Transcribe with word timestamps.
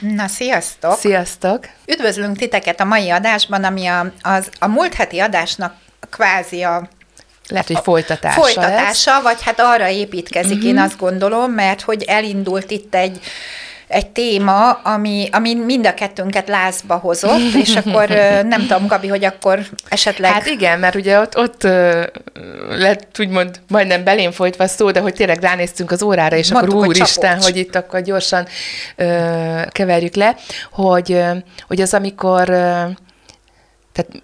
Na, 0.00 0.26
sziasztok! 0.26 0.98
Sziasztok! 0.98 1.68
Üdvözlünk 1.86 2.36
titeket 2.36 2.80
a 2.80 2.84
mai 2.84 3.10
adásban, 3.10 3.64
ami 3.64 3.86
a, 3.86 4.12
az, 4.22 4.48
a 4.58 4.66
múlt 4.66 4.94
heti 4.94 5.18
adásnak 5.18 5.74
kvázi 6.10 6.62
a 6.62 6.88
lehet, 7.48 7.66
hogy 7.66 7.78
folytatása 7.82 8.40
Folytatása, 8.40 9.12
lesz. 9.12 9.22
vagy 9.22 9.42
hát 9.42 9.60
arra 9.60 9.88
építkezik, 9.88 10.52
uh-huh. 10.52 10.68
én 10.68 10.78
azt 10.78 10.98
gondolom, 10.98 11.50
mert 11.52 11.80
hogy 11.80 12.02
elindult 12.02 12.70
itt 12.70 12.94
egy 12.94 13.20
egy 13.88 14.06
téma, 14.06 14.70
ami, 14.70 15.28
ami 15.32 15.54
mind 15.54 15.86
a 15.86 15.94
kettőnket 15.94 16.48
lázba 16.48 16.96
hozott, 16.96 17.54
és 17.64 17.76
akkor 17.76 18.08
nem 18.48 18.60
tudom, 18.60 18.86
Gabi, 18.86 19.08
hogy 19.08 19.24
akkor 19.24 19.60
esetleg... 19.88 20.32
Hát 20.32 20.46
igen, 20.46 20.78
mert 20.78 20.94
ugye 20.94 21.20
ott, 21.20 21.38
ott 21.38 21.62
lett 22.68 23.16
úgymond 23.18 23.60
majdnem 23.68 24.04
belén 24.04 24.32
folytva 24.32 24.66
szó, 24.66 24.90
de 24.90 25.00
hogy 25.00 25.14
tényleg 25.14 25.40
ránéztünk 25.40 25.90
az 25.90 26.02
órára, 26.02 26.36
és 26.36 26.52
Mondtuk, 26.52 26.74
akkor 26.74 26.86
úristen, 26.86 27.34
hogy, 27.34 27.44
hogy 27.44 27.56
itt 27.56 27.74
akkor 27.74 28.00
gyorsan 28.00 28.46
ö, 28.96 29.60
keverjük 29.70 30.14
le, 30.14 30.36
hogy, 30.70 31.22
hogy 31.66 31.80
az, 31.80 31.94
amikor 31.94 32.48
tehát, 33.98 34.22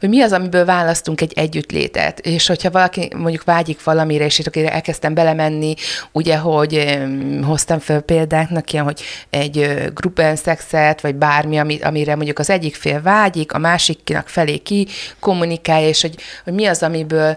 hogy 0.00 0.08
mi 0.08 0.20
az, 0.20 0.32
amiből 0.32 0.64
választunk 0.64 1.20
egy 1.20 1.32
együttlétet, 1.36 2.20
és 2.20 2.46
hogyha 2.46 2.70
valaki 2.70 3.10
mondjuk 3.16 3.44
vágyik 3.44 3.84
valamire, 3.84 4.24
és 4.24 4.38
itt 4.38 4.56
elkezdtem 4.56 5.14
belemenni, 5.14 5.74
ugye, 6.12 6.36
hogy 6.36 6.98
hoztam 7.42 7.78
fel 7.78 8.00
példáknak 8.00 8.72
ilyen, 8.72 8.84
hogy 8.84 9.02
egy 9.30 9.90
gruppen 9.94 10.36
szexet, 10.36 11.00
vagy 11.00 11.14
bármi, 11.14 11.58
amire 11.82 12.14
mondjuk 12.14 12.38
az 12.38 12.50
egyik 12.50 12.74
fél 12.74 13.02
vágyik, 13.02 13.52
a 13.52 13.58
másiknak 13.58 14.28
felé 14.28 14.56
ki 14.56 14.86
kommunikálja, 15.20 15.88
és 15.88 16.00
hogy, 16.00 16.14
hogy 16.44 16.52
mi 16.52 16.66
az, 16.66 16.82
amiből 16.82 17.36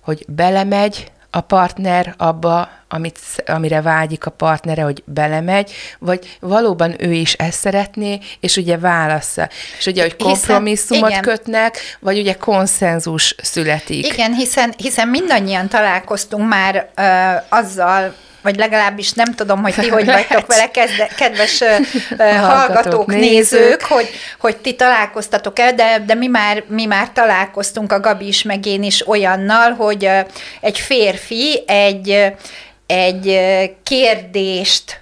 hogy 0.00 0.24
belemegy, 0.28 1.11
a 1.34 1.40
partner 1.40 2.14
abba, 2.16 2.68
amit, 2.88 3.18
amire 3.46 3.80
vágyik 3.80 4.26
a 4.26 4.30
partnere, 4.30 4.82
hogy 4.82 5.02
belemegy, 5.06 5.72
vagy 5.98 6.36
valóban 6.40 6.94
ő 6.98 7.12
is 7.12 7.32
ezt 7.32 7.58
szeretné, 7.58 8.18
és 8.40 8.56
ugye 8.56 8.78
válassza. 8.78 9.48
És 9.78 9.86
ugye, 9.86 10.02
hogy 10.02 10.16
kompromisszumot 10.16 11.08
hiszen, 11.08 11.22
kötnek, 11.22 11.78
vagy 12.00 12.18
ugye 12.18 12.34
konszenzus 12.34 13.34
születik. 13.42 14.06
Igen, 14.06 14.34
hiszen, 14.34 14.74
hiszen 14.76 15.08
mindannyian 15.08 15.68
találkoztunk 15.68 16.48
már 16.48 16.90
ö, 16.94 17.02
azzal, 17.56 18.14
vagy 18.42 18.56
legalábbis 18.56 19.12
nem 19.12 19.34
tudom, 19.34 19.62
hogy 19.62 19.74
ti 19.74 19.88
hogy 19.88 20.04
vagytok 20.04 20.46
vele, 20.52 20.70
kezde, 20.70 21.08
kedves 21.16 21.62
hallgatók, 22.48 23.06
nézők, 23.06 23.82
hogy, 23.82 24.08
hogy 24.38 24.56
ti 24.56 24.74
találkoztatok 24.74 25.58
el, 25.58 25.74
de, 25.74 26.02
de 26.06 26.14
mi, 26.14 26.26
már, 26.26 26.64
mi 26.66 26.84
már 26.84 27.12
találkoztunk, 27.12 27.92
a 27.92 28.00
Gabi 28.00 28.26
is, 28.26 28.42
meg 28.42 28.66
én 28.66 28.82
is 28.82 29.08
olyannal, 29.08 29.70
hogy 29.70 30.08
egy 30.60 30.78
férfi 30.78 31.62
egy, 31.66 32.32
egy 32.86 33.40
kérdést 33.82 35.00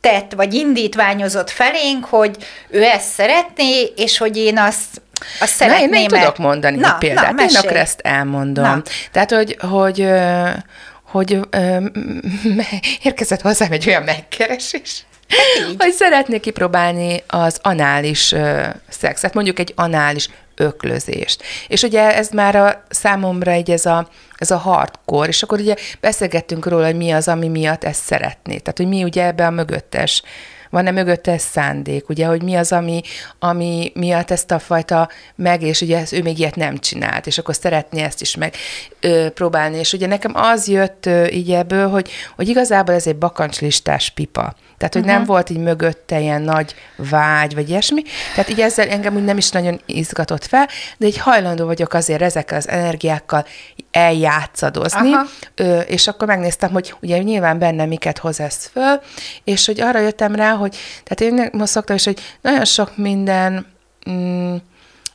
tett, 0.00 0.32
vagy 0.32 0.54
indítványozott 0.54 1.50
felénk, 1.50 2.04
hogy 2.04 2.36
ő 2.68 2.82
ezt 2.82 3.10
szeretné, 3.10 3.92
és 3.96 4.18
hogy 4.18 4.36
én 4.36 4.58
azt 4.58 5.00
azt 5.40 5.54
szeretném. 5.54 5.90
Na, 5.90 5.96
én 5.96 6.06
nem 6.10 6.20
tudok 6.20 6.38
mondani 6.38 6.76
na, 6.76 6.96
példát, 6.98 7.34
na, 7.34 7.42
én 7.42 7.56
akkor 7.56 7.76
ezt 7.76 8.00
elmondom. 8.00 8.64
Na. 8.64 8.82
Tehát, 9.12 9.30
hogy, 9.30 9.56
hogy 9.60 10.08
hogy 11.12 11.38
ö, 11.50 11.76
érkezett 13.02 13.40
hozzám 13.40 13.72
egy 13.72 13.88
olyan 13.88 14.02
megkeresés, 14.02 15.04
hogy 15.78 15.92
szeretnék 15.92 16.40
kipróbálni 16.40 17.22
az 17.26 17.58
anális 17.62 18.32
ö, 18.32 18.66
szexet, 18.88 19.34
mondjuk 19.34 19.58
egy 19.58 19.72
anális 19.76 20.28
öklözést. 20.54 21.42
És 21.68 21.82
ugye 21.82 22.16
ez 22.16 22.28
már 22.28 22.56
a 22.56 22.84
számomra 22.88 23.50
egy 23.50 23.70
ez 23.70 23.86
a, 23.86 24.08
ez 24.36 24.50
a 24.50 24.56
hardcore, 24.56 25.28
és 25.28 25.42
akkor 25.42 25.60
ugye 25.60 25.74
beszélgettünk 26.00 26.66
róla, 26.66 26.84
hogy 26.84 26.96
mi 26.96 27.10
az, 27.10 27.28
ami 27.28 27.48
miatt 27.48 27.84
ezt 27.84 28.04
szeretné. 28.04 28.58
Tehát, 28.58 28.76
hogy 28.76 28.88
mi 28.88 29.02
ugye 29.04 29.26
ebbe 29.26 29.46
a 29.46 29.50
mögöttes 29.50 30.22
van-e 30.72 30.90
mögötte 30.90 31.38
szándék, 31.38 32.08
ugye, 32.08 32.26
hogy 32.26 32.42
mi 32.42 32.54
az, 32.54 32.72
ami, 32.72 33.00
ami 33.38 33.92
miatt 33.94 34.30
ezt 34.30 34.50
a 34.50 34.58
fajta 34.58 35.08
meg, 35.34 35.62
és 35.62 35.80
ugye 35.80 36.04
ő 36.12 36.22
még 36.22 36.38
ilyet 36.38 36.56
nem 36.56 36.78
csinált, 36.78 37.26
és 37.26 37.38
akkor 37.38 37.54
szeretné 37.54 38.02
ezt 38.02 38.20
is 38.20 38.36
meg 38.36 38.54
ö, 39.00 39.28
próbálni, 39.34 39.78
és 39.78 39.92
ugye 39.92 40.06
nekem 40.06 40.32
az 40.34 40.68
jött 40.68 41.06
ö, 41.06 41.26
így 41.26 41.52
ebből, 41.52 41.88
hogy, 41.88 42.10
hogy 42.36 42.48
igazából 42.48 42.94
ez 42.94 43.06
egy 43.06 43.16
bakancslistás 43.16 44.10
pipa. 44.10 44.54
Tehát, 44.82 44.96
hogy 44.96 45.02
uh-huh. 45.02 45.18
nem 45.18 45.26
volt 45.26 45.50
így 45.50 45.58
mögötte 45.58 46.20
ilyen 46.20 46.42
nagy 46.42 46.74
vágy, 46.96 47.54
vagy 47.54 47.68
ilyesmi. 47.68 48.02
Tehát 48.34 48.50
így 48.50 48.60
ezzel 48.60 48.88
engem 48.88 49.16
úgy 49.16 49.24
nem 49.24 49.36
is 49.36 49.50
nagyon 49.50 49.80
izgatott 49.86 50.44
fel, 50.44 50.68
de 50.96 51.06
egy 51.06 51.18
hajlandó 51.18 51.66
vagyok 51.66 51.92
azért 51.92 52.22
ezekkel 52.22 52.58
az 52.58 52.68
energiákkal 52.68 53.46
eljátszadozni, 53.90 55.10
Ö, 55.54 55.80
és 55.80 56.06
akkor 56.06 56.28
megnéztem, 56.28 56.70
hogy 56.70 56.94
ugye 57.00 57.18
nyilván 57.18 57.58
benne 57.58 57.84
miket 57.84 58.18
hoz 58.18 58.40
ez 58.40 58.66
föl, 58.66 59.00
és 59.44 59.66
hogy 59.66 59.80
arra 59.80 60.00
jöttem 60.00 60.34
rá, 60.34 60.52
hogy, 60.52 60.76
tehát 61.04 61.34
én 61.34 61.48
most 61.52 61.72
szoktam 61.72 61.96
is, 61.96 62.04
hogy 62.04 62.20
nagyon 62.40 62.64
sok 62.64 62.96
minden 62.96 63.66
mm, 64.10 64.54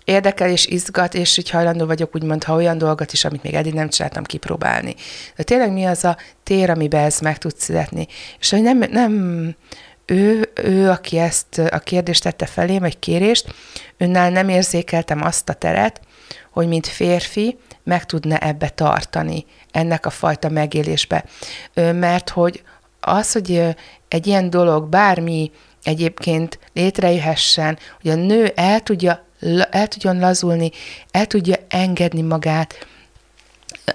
érdekel 0.08 0.50
és 0.50 0.66
izgat, 0.66 1.14
és 1.14 1.38
így 1.38 1.50
hajlandó 1.50 1.86
vagyok 1.86 2.16
úgymond, 2.16 2.44
ha 2.44 2.56
olyan 2.56 2.78
dolgot 2.78 3.14
is, 3.14 3.26
amit 3.26 3.44
még 3.44 3.54
eddig 3.54 3.74
nem 3.74 3.90
csináltam 3.90 4.24
kipróbálni. 4.24 4.96
De 5.36 5.44
tényleg 5.44 5.72
mi 5.72 5.86
az 5.86 6.04
a 6.04 6.18
tér, 6.44 6.70
amiben 6.70 7.04
ez 7.04 7.20
meg 7.20 7.38
tud 7.38 7.58
születni? 7.58 8.08
És 8.40 8.50
hogy 8.50 8.62
nem, 8.62 8.78
nem 8.78 9.56
ő, 10.06 10.52
ő, 10.56 10.90
aki 10.90 11.18
ezt 11.18 11.58
a 11.58 11.80
kérdést 11.80 12.24
tette 12.24 12.46
felém, 12.46 12.80
vagy 12.80 13.00
kérést, 13.00 13.54
önnál 13.98 14.30
nem 14.30 14.50
érzékeltem 14.50 15.24
azt 15.24 15.50
a 15.50 15.54
teret, 15.54 16.02
hogy 16.52 16.68
mint 16.68 16.88
férfi 16.88 17.58
meg 17.84 18.06
tudna 18.06 18.38
ebbe 18.38 18.70
tartani, 18.70 19.46
ennek 19.72 20.06
a 20.06 20.10
fajta 20.10 20.50
megélésbe. 20.50 21.26
Mert 21.74 22.30
hogy 22.30 22.64
az, 23.00 23.32
hogy 23.32 23.76
egy 24.08 24.28
ilyen 24.28 24.50
dolog, 24.50 24.90
bármi 24.90 25.52
egyébként 25.84 26.60
létrejöhessen, 26.74 27.78
hogy 28.02 28.12
a 28.12 28.16
nő 28.16 28.52
el, 28.56 28.80
tudja, 28.80 29.27
el 29.70 29.88
tudjon 29.88 30.20
lazulni, 30.20 30.72
el 31.12 31.26
tudja 31.28 31.56
engedni 31.68 32.22
magát, 32.22 32.88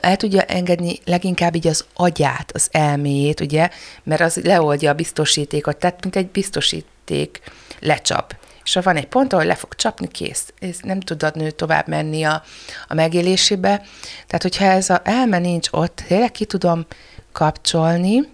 el 0.00 0.16
tudja 0.16 0.42
engedni 0.42 0.98
leginkább 1.04 1.54
így 1.54 1.66
az 1.66 1.84
agyát, 1.94 2.50
az 2.54 2.69
elméjét, 2.70 3.41
ugye, 3.41 3.69
mert 4.03 4.20
az 4.20 4.36
leoldja 4.36 4.91
a 4.91 4.94
biztosítékot, 4.94 5.76
tehát 5.76 6.03
mint 6.03 6.16
egy 6.16 6.28
biztosíték 6.28 7.41
lecsap. 7.80 8.36
És 8.64 8.75
ha 8.75 8.82
van 8.82 8.97
egy 8.97 9.06
pont, 9.06 9.32
ahol 9.32 9.44
le 9.44 9.54
fog 9.54 9.75
csapni, 9.75 10.08
kész. 10.08 10.53
Ez 10.58 10.76
nem 10.82 11.00
tud 11.00 11.22
a 11.22 11.30
nő 11.34 11.50
tovább 11.50 11.88
menni 11.88 12.22
a, 12.22 12.42
a 12.88 12.94
megélésébe. 12.94 13.82
Tehát, 14.26 14.42
hogyha 14.42 14.64
ez 14.64 14.91
a 14.91 15.00
elme 15.04 15.38
nincs 15.38 15.69
ott, 15.70 16.03
tényleg 16.06 16.30
ki 16.30 16.44
tudom 16.44 16.86
kapcsolni, 17.32 18.28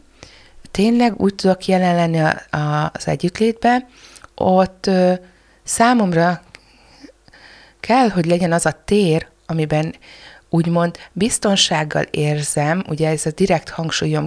tényleg 0.70 1.20
úgy 1.20 1.34
tudok 1.34 1.66
jelen 1.66 1.94
lenni 1.94 2.18
a, 2.18 2.56
a, 2.56 2.90
az 2.94 3.06
együttlétbe, 3.06 3.86
ott 4.34 4.86
ö, 4.86 5.12
számomra 5.64 6.42
kell, 7.88 8.08
hogy 8.08 8.26
legyen 8.26 8.52
az 8.52 8.66
a 8.66 8.82
tér, 8.84 9.26
amiben 9.46 9.94
úgymond 10.50 10.96
biztonsággal 11.12 12.02
érzem, 12.02 12.84
ugye 12.88 13.08
ez 13.08 13.26
a 13.26 13.30
direkt 13.30 13.68
hangsúlyom 13.68 14.24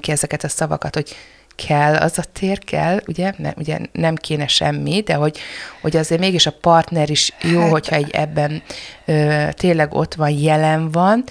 ki 0.00 0.10
ezeket 0.10 0.44
a 0.44 0.48
szavakat, 0.48 0.94
hogy 0.94 1.14
kell, 1.54 1.94
az 1.94 2.18
a 2.18 2.22
tér 2.32 2.58
kell, 2.58 3.00
ugye, 3.06 3.32
ne, 3.36 3.52
ugye 3.56 3.78
nem 3.92 4.14
kéne 4.14 4.46
semmi, 4.46 5.00
de 5.00 5.14
hogy, 5.14 5.38
hogy 5.80 5.96
azért 5.96 6.20
mégis 6.20 6.46
a 6.46 6.56
partner 6.60 7.10
is 7.10 7.32
jó, 7.42 7.60
hát, 7.60 7.70
hogyha 7.70 7.96
egy 7.96 8.10
ebben 8.10 8.62
ö, 9.04 9.48
tényleg 9.52 9.94
ott 9.94 10.14
van, 10.14 10.30
jelen 10.30 10.90
van, 10.90 11.24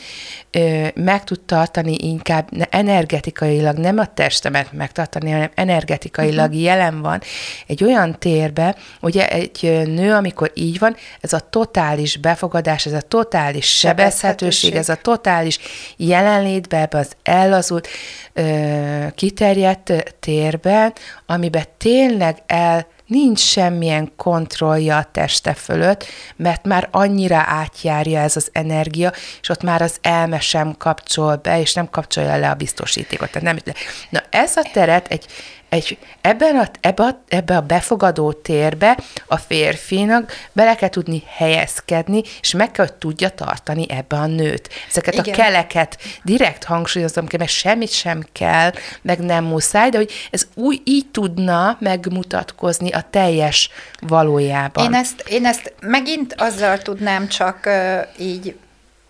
ö, 0.52 0.88
meg 0.96 1.24
tud 1.24 1.40
tartani 1.40 1.96
inkább 1.98 2.50
energetikailag, 2.70 3.78
nem 3.78 3.98
a 3.98 4.14
testemet 4.14 4.72
megtartani, 4.74 5.32
hanem 5.32 5.50
energetikailag 5.56 6.50
uh-huh. 6.50 6.64
jelen 6.64 7.02
van. 7.02 7.22
Egy 7.68 7.84
olyan 7.84 8.20
térbe, 8.20 8.76
ugye 9.02 9.30
egy 9.30 9.82
nő, 9.86 10.14
amikor 10.14 10.52
így 10.54 10.80
van, 10.80 10.96
ez 11.22 11.34
a 11.34 11.40
totális 11.50 12.18
befogadás, 12.18 12.86
ez 12.86 12.94
a 12.94 13.02
totális 13.02 13.78
sebezhetőség, 13.78 14.76
ez 14.76 14.90
a 14.90 14.96
totális 14.96 15.60
jelenlétbe, 15.98 16.80
ebbe 16.82 16.98
az 16.98 17.12
ellazult, 17.24 17.88
ö, 18.34 19.06
kiterjedt 19.16 20.16
térben, 20.22 20.94
amiben 21.26 21.66
tényleg 21.78 22.38
el 22.46 22.88
nincs 23.12 23.40
semmilyen 23.40 24.12
kontrollja 24.16 24.98
a 24.98 25.10
teste 25.12 25.54
fölött, 25.54 26.06
mert 26.36 26.66
már 26.66 26.88
annyira 26.92 27.44
átjárja 27.48 28.20
ez 28.20 28.36
az 28.36 28.50
energia, 28.52 29.12
és 29.42 29.50
ott 29.50 29.64
már 29.64 29.82
az 29.82 29.98
elme 30.02 30.40
sem 30.40 30.76
kapcsol 30.78 31.36
be, 31.36 31.60
és 31.60 31.74
nem 31.74 31.90
kapcsolja 31.90 32.38
le 32.38 32.50
a 32.50 32.56
biztosítékot. 32.56 33.32
Tehát 33.32 33.54
nem, 33.54 33.76
na 34.10 34.24
ez 34.30 34.56
a 34.56 34.70
teret 34.74 35.08
egy, 35.08 35.26
egy, 35.72 35.98
ebben 36.22 36.56
a, 36.56 36.68
ebbe, 36.82 37.04
a, 37.04 37.24
ebbe 37.28 37.56
a 37.56 37.62
befogadó 37.62 38.32
térbe 38.32 38.98
a 39.28 39.38
férfinak 39.38 40.32
bele 40.52 40.76
kell 40.76 40.90
tudni 40.90 41.24
helyezkedni, 41.28 42.22
és 42.42 42.54
meg 42.54 42.72
kell, 42.72 42.86
hogy 42.86 42.96
tudja 42.96 43.30
tartani 43.30 43.86
ebbe 43.90 44.16
a 44.16 44.26
nőt. 44.26 44.70
Ezeket 44.90 45.14
Igen. 45.14 45.34
a 45.34 45.38
keleket 45.38 45.98
direkt 46.24 46.64
hangsúlyozom 46.64 47.28
ki, 47.28 47.38
mert 47.38 47.50
semmit 47.50 47.92
sem 47.92 48.26
kell, 48.32 48.72
meg 49.02 49.20
nem 49.20 49.44
muszáj, 49.44 49.90
de 49.90 49.98
hogy 49.98 50.12
ez 50.32 50.48
úgy 50.54 50.82
így 50.84 51.08
tudna 51.12 51.78
megmutatkozni 51.80 52.92
a 52.92 53.06
teljes 53.10 53.70
valójában. 54.00 54.86
Én 54.86 54.94
ezt, 54.94 55.24
én 55.28 55.46
ezt 55.46 55.74
megint 55.82 56.34
azzal 56.38 56.78
tudnám 56.78 57.28
csak 57.28 57.60
uh, 57.66 58.08
így 58.18 58.56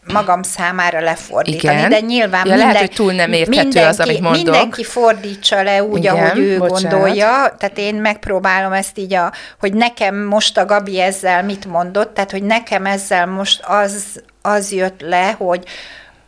magam 0.07 0.44
számára 0.44 1.00
lefordítani, 1.00 1.77
Igen. 1.77 1.89
de 1.89 2.00
nyilván 2.00 2.45
ja, 2.45 2.51
minden, 2.51 2.57
lehet, 2.57 2.77
hogy 2.77 2.92
túl 2.92 3.13
nem 3.13 3.31
érthető 3.33 3.62
mindenki, 3.62 3.89
az, 3.89 4.00
amit 4.00 4.19
mondok. 4.19 4.44
Mindenki 4.44 4.83
fordítsa 4.83 5.63
le 5.63 5.83
úgy, 5.83 5.98
Igen, 5.98 6.15
ahogy 6.15 6.39
ő 6.39 6.57
bocsánat. 6.57 6.92
gondolja, 6.92 7.56
tehát 7.57 7.77
én 7.77 7.95
megpróbálom 7.95 8.74
ezt 8.74 8.98
így, 8.98 9.13
a, 9.13 9.31
hogy 9.59 9.74
nekem 9.74 10.15
most 10.15 10.57
a 10.57 10.65
Gabi 10.65 11.00
ezzel 11.00 11.44
mit 11.44 11.65
mondott, 11.65 12.13
tehát 12.13 12.31
hogy 12.31 12.44
nekem 12.44 12.86
ezzel 12.86 13.25
most 13.25 13.62
az, 13.63 14.21
az 14.42 14.71
jött 14.71 15.01
le, 15.01 15.31
hogy 15.38 15.63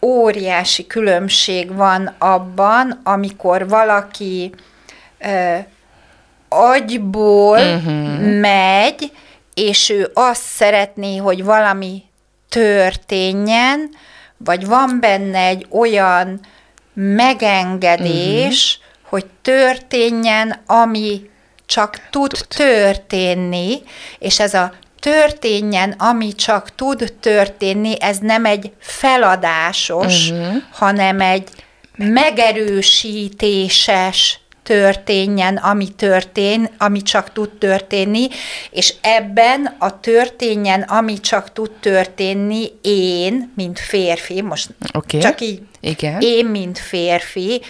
óriási 0.01 0.87
különbség 0.87 1.75
van 1.75 2.15
abban, 2.17 2.99
amikor 3.03 3.67
valaki 3.67 4.53
ö, 5.19 5.55
agyból 6.49 7.57
uh-huh. 7.57 8.39
megy, 8.39 9.11
és 9.53 9.89
ő 9.89 10.11
azt 10.13 10.43
szeretné, 10.43 11.17
hogy 11.17 11.43
valami 11.43 12.03
történjen, 12.53 13.89
vagy 14.37 14.65
van 14.65 14.97
benne 14.99 15.39
egy 15.39 15.65
olyan 15.69 16.39
megengedés, 16.93 18.77
uh-huh. 18.77 19.09
hogy 19.09 19.25
történjen, 19.41 20.61
ami 20.65 21.29
csak 21.65 22.07
tud, 22.09 22.31
tud 22.31 22.47
történni, 22.47 23.81
és 24.19 24.39
ez 24.39 24.53
a 24.53 24.73
történjen, 24.99 25.91
ami 25.91 26.33
csak 26.33 26.75
tud 26.75 27.13
történni, 27.19 28.01
ez 28.01 28.17
nem 28.17 28.45
egy 28.45 28.71
feladásos, 28.79 30.29
uh-huh. 30.29 30.55
hanem 30.71 31.21
egy 31.21 31.49
megerősítéses 31.95 34.39
történjen, 34.63 35.57
ami 35.57 35.87
történ, 35.87 36.69
ami 36.77 37.01
csak 37.01 37.33
tud 37.33 37.49
történni, 37.49 38.27
és 38.71 38.93
ebben 39.01 39.75
a 39.79 39.99
történjen, 39.99 40.81
ami 40.81 41.19
csak 41.19 41.53
tud 41.53 41.71
történni, 41.71 42.67
én, 42.81 43.51
mint 43.55 43.79
férfi, 43.79 44.41
most 44.41 44.69
okay. 44.93 45.19
csak 45.19 45.41
így, 45.41 45.61
Igen. 45.79 46.21
én, 46.21 46.45
mint 46.45 46.79
férfi, 46.79 47.61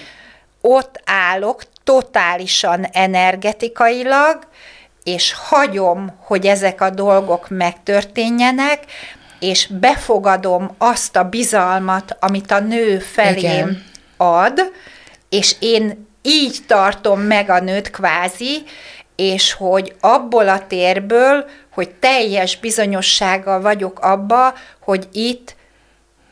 ott 0.62 1.02
állok 1.06 1.64
totálisan 1.84 2.86
energetikailag, 2.92 4.48
és 5.04 5.34
hagyom, 5.34 6.18
hogy 6.20 6.46
ezek 6.46 6.82
a 6.82 6.90
dolgok 6.90 7.50
megtörténjenek, 7.50 8.80
és 9.40 9.68
befogadom 9.68 10.76
azt 10.78 11.16
a 11.16 11.24
bizalmat, 11.24 12.18
amit 12.20 12.52
a 12.52 12.60
nő 12.60 13.00
felém 13.00 13.36
Igen. 13.36 13.84
ad, 14.18 14.62
és 15.30 15.56
én 15.60 16.08
így 16.24 16.58
tartom 16.68 17.20
meg 17.20 17.50
a 17.50 17.60
nőt 17.60 17.90
kvázi, 17.90 18.64
és 19.16 19.54
hogy 19.54 19.96
abból 20.00 20.50
a 20.50 20.68
térből, 20.68 21.46
hogy 21.74 21.90
teljes 21.90 22.58
bizonyossággal 22.58 23.62
vagyok 23.62 24.00
abba, 24.00 24.54
hogy 24.80 25.08
itt, 25.12 25.56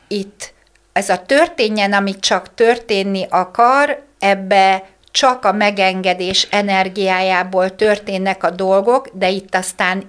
itt 0.08 0.52
ez 0.92 1.08
a 1.08 1.22
történjen, 1.26 1.92
amit 1.92 2.20
csak 2.20 2.54
történni 2.54 3.26
akar, 3.30 4.02
ebbe 4.18 4.84
csak 5.10 5.44
a 5.44 5.52
megengedés 5.52 6.46
energiájából 6.50 7.74
történnek 7.74 8.44
a 8.44 8.50
dolgok, 8.50 9.08
de 9.12 9.28
itt 9.28 9.54
aztán 9.54 10.08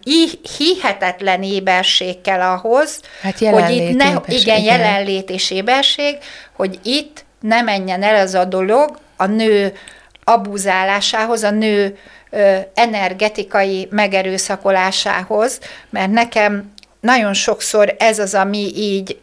hihetetlen 0.57 1.43
éberség 1.43 2.21
kell 2.21 2.41
ahhoz, 2.41 2.99
hát 3.21 3.37
hogy 3.37 3.69
itt 3.69 3.95
ne, 3.95 4.09
éberség, 4.09 4.41
igen, 4.41 4.61
jelenlét 4.61 5.29
és 5.29 5.51
éberség, 5.51 6.17
hogy 6.55 6.79
itt 6.83 7.25
ne 7.39 7.61
menjen 7.61 8.03
el 8.03 8.15
ez 8.15 8.33
a 8.33 8.45
dolog, 8.45 8.99
a 9.17 9.25
nő 9.25 9.73
abuzálásához, 10.23 11.43
a 11.43 11.51
nő 11.51 11.97
energetikai 12.73 13.87
megerőszakolásához, 13.91 15.59
mert 15.89 16.11
nekem 16.11 16.73
nagyon 16.99 17.33
sokszor 17.33 17.95
ez 17.99 18.19
az, 18.19 18.33
ami 18.33 18.71
így, 18.75 19.19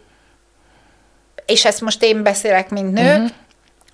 és 1.46 1.64
ezt 1.64 1.80
most 1.80 2.02
én 2.02 2.22
beszélek, 2.22 2.70
mint 2.70 2.92
nő, 2.92 3.12
uh-huh. 3.12 3.30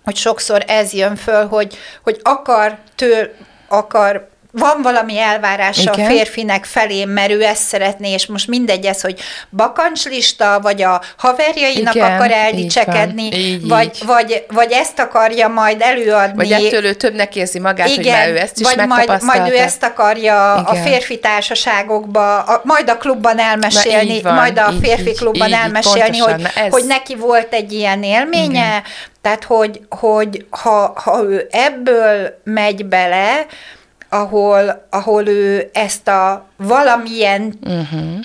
hogy 0.04 0.16
sokszor 0.16 0.64
ez 0.66 0.93
jön 0.93 1.16
föl, 1.16 1.46
hogy, 1.46 1.76
hogy 2.02 2.20
akar 2.22 2.78
től, 2.94 3.31
akar 3.69 4.28
van 4.58 4.82
valami 4.82 5.18
elvárása 5.18 5.92
Igen. 5.94 6.06
a 6.06 6.08
férfinek 6.08 6.64
felé, 6.64 7.04
mert 7.04 7.30
ő 7.30 7.42
ezt 7.42 7.62
szeretné, 7.62 8.12
és 8.12 8.26
most 8.26 8.48
mindegy 8.48 8.86
ez, 8.86 9.00
hogy 9.00 9.20
bakancslista, 9.50 10.58
vagy 10.62 10.82
a 10.82 11.02
haverjainak 11.16 11.94
Igen, 11.94 12.12
akar 12.12 12.30
eldicsekedni, 12.30 13.36
így 13.36 13.68
vagy, 13.68 13.84
így. 13.84 14.06
Vagy, 14.06 14.44
vagy 14.48 14.72
ezt 14.72 14.98
akarja 14.98 15.48
majd 15.48 15.80
előadni. 15.80 16.36
Vagy 16.36 16.52
ettől 16.52 16.84
ő 16.84 16.92
többnek 16.92 17.36
érzi 17.36 17.58
magát, 17.58 17.88
Igen, 17.88 17.96
hogy 17.96 18.12
már 18.12 18.28
ő 18.28 18.38
ezt 18.38 18.60
is 18.60 18.66
vagy 18.66 18.86
majd, 18.86 19.22
majd 19.22 19.52
ő 19.52 19.56
ezt 19.56 19.82
akarja 19.82 20.64
Igen. 20.66 20.82
a 20.82 20.84
férfi 20.88 21.18
társaságokba, 21.18 22.38
a, 22.38 22.60
majd 22.64 22.90
a 22.90 22.96
klubban 22.96 23.38
elmesélni, 23.38 24.22
van, 24.22 24.34
majd 24.34 24.58
a 24.58 24.72
férfi 24.82 25.08
így, 25.08 25.18
klubban 25.18 25.48
így, 25.48 25.54
elmesélni, 25.54 26.18
hogy, 26.18 26.42
ez... 26.54 26.72
hogy 26.72 26.84
neki 26.86 27.14
volt 27.14 27.52
egy 27.52 27.72
ilyen 27.72 28.02
élménye, 28.02 28.48
Igen. 28.48 28.82
tehát 29.22 29.44
hogy, 29.44 29.80
hogy 29.88 30.46
ha, 30.50 30.92
ha 31.04 31.22
ő 31.22 31.48
ebből 31.50 32.40
megy 32.44 32.84
bele, 32.86 33.46
ahol, 34.08 34.86
ahol 34.90 35.28
ő 35.28 35.70
ezt 35.72 36.08
a 36.08 36.46
valamilyen 36.56 37.58
uh-huh. 37.64 38.18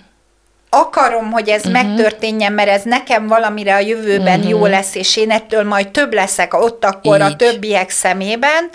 akarom, 0.70 1.32
hogy 1.32 1.50
ez 1.50 1.66
uh-huh. 1.66 1.84
megtörténjen, 1.84 2.54
mert 2.54 2.70
ez 2.70 2.84
nekem 2.84 3.28
valamire 3.28 3.76
a 3.76 3.80
jövőben 3.80 4.40
uh-huh. 4.40 4.50
jó 4.50 4.66
lesz, 4.66 4.96
és 4.96 5.18
én 5.18 5.32
ettől 5.32 5.64
majd 5.64 5.90
több 5.90 6.14
leszek 6.14 6.54
ott 6.54 6.86
akkor 6.86 7.16
Így. 7.16 7.22
a 7.22 7.36
többiek 7.36 7.90
szemében, 7.90 8.70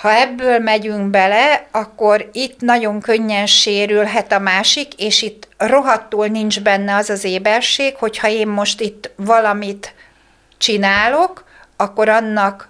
ha 0.00 0.12
ebből 0.12 0.58
megyünk 0.58 1.10
bele, 1.10 1.66
akkor 1.70 2.28
itt 2.32 2.60
nagyon 2.60 3.00
könnyen 3.00 3.46
sérülhet 3.46 4.32
a 4.32 4.38
másik, 4.38 4.94
és 4.94 5.22
itt 5.22 5.48
rohadtul 5.56 6.26
nincs 6.26 6.60
benne 6.60 6.94
az 6.94 7.10
az 7.10 7.24
éberség, 7.24 7.96
hogyha 7.96 8.28
én 8.28 8.48
most 8.48 8.80
itt 8.80 9.10
valamit 9.16 9.94
csinálok, 10.58 11.44
akkor 11.76 12.08
annak 12.08 12.68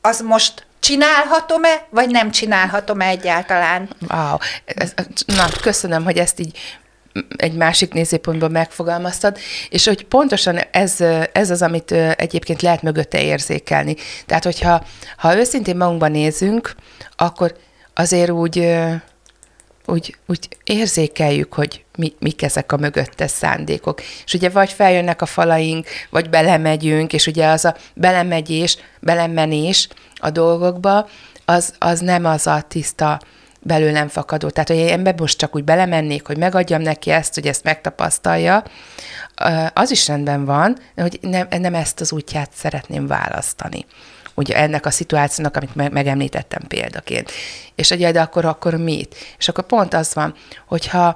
az 0.00 0.20
most 0.20 0.66
csinálhatom-e, 0.84 1.86
vagy 1.90 2.10
nem 2.10 2.30
csinálhatom-e 2.30 3.06
egyáltalán? 3.06 3.88
Wow. 4.10 4.36
Ez, 4.64 4.94
na, 5.26 5.46
köszönöm, 5.62 6.04
hogy 6.04 6.18
ezt 6.18 6.40
így 6.40 6.58
egy 7.36 7.52
másik 7.52 7.92
nézőpontból 7.92 8.48
megfogalmaztad, 8.48 9.38
és 9.68 9.86
hogy 9.86 10.04
pontosan 10.04 10.58
ez, 10.70 11.00
ez 11.32 11.50
az, 11.50 11.62
amit 11.62 11.92
egyébként 11.92 12.62
lehet 12.62 12.82
mögötte 12.82 13.22
érzékelni. 13.22 13.96
Tehát, 14.26 14.44
hogyha 14.44 14.84
ha 15.16 15.36
őszintén 15.36 15.76
magunkban 15.76 16.10
nézünk, 16.10 16.74
akkor 17.16 17.56
azért 17.94 18.30
úgy, 18.30 18.68
úgy, 19.86 20.16
úgy 20.26 20.48
érzékeljük, 20.64 21.52
hogy 21.52 21.84
mi, 21.96 22.12
mik 22.18 22.42
ezek 22.42 22.72
a 22.72 22.76
mögöttes 22.76 23.30
szándékok. 23.30 24.00
És 24.24 24.34
ugye 24.34 24.48
vagy 24.48 24.72
feljönnek 24.72 25.22
a 25.22 25.26
falaink, 25.26 25.86
vagy 26.10 26.30
belemegyünk, 26.30 27.12
és 27.12 27.26
ugye 27.26 27.46
az 27.46 27.64
a 27.64 27.76
belemegyés, 27.94 28.78
belemenés 29.00 29.88
a 30.14 30.30
dolgokba, 30.30 31.08
az, 31.44 31.74
az 31.78 32.00
nem 32.00 32.24
az 32.24 32.46
a 32.46 32.62
tiszta 32.68 33.20
belőlem 33.60 34.08
fakadó. 34.08 34.50
Tehát, 34.50 34.68
hogy 34.68 34.78
én 34.78 35.02
be 35.02 35.14
most 35.16 35.38
csak 35.38 35.54
úgy 35.54 35.64
belemennék, 35.64 36.26
hogy 36.26 36.38
megadjam 36.38 36.82
neki 36.82 37.10
ezt, 37.10 37.34
hogy 37.34 37.46
ezt 37.46 37.64
megtapasztalja, 37.64 38.62
az 39.72 39.90
is 39.90 40.08
rendben 40.08 40.44
van, 40.44 40.78
hogy 40.96 41.18
nem, 41.20 41.46
nem 41.50 41.74
ezt 41.74 42.00
az 42.00 42.12
útját 42.12 42.50
szeretném 42.54 43.06
választani 43.06 43.86
ugye 44.34 44.56
ennek 44.56 44.86
a 44.86 44.90
szituációnak, 44.90 45.56
amit 45.56 45.74
me- 45.74 45.92
megemlítettem 45.92 46.62
példaként. 46.68 47.30
És 47.74 47.90
ugye, 47.90 48.12
de 48.12 48.20
akkor, 48.20 48.44
akkor 48.44 48.74
mit? 48.74 49.14
És 49.38 49.48
akkor 49.48 49.64
pont 49.66 49.94
az 49.94 50.14
van, 50.14 50.34
hogyha 50.66 51.14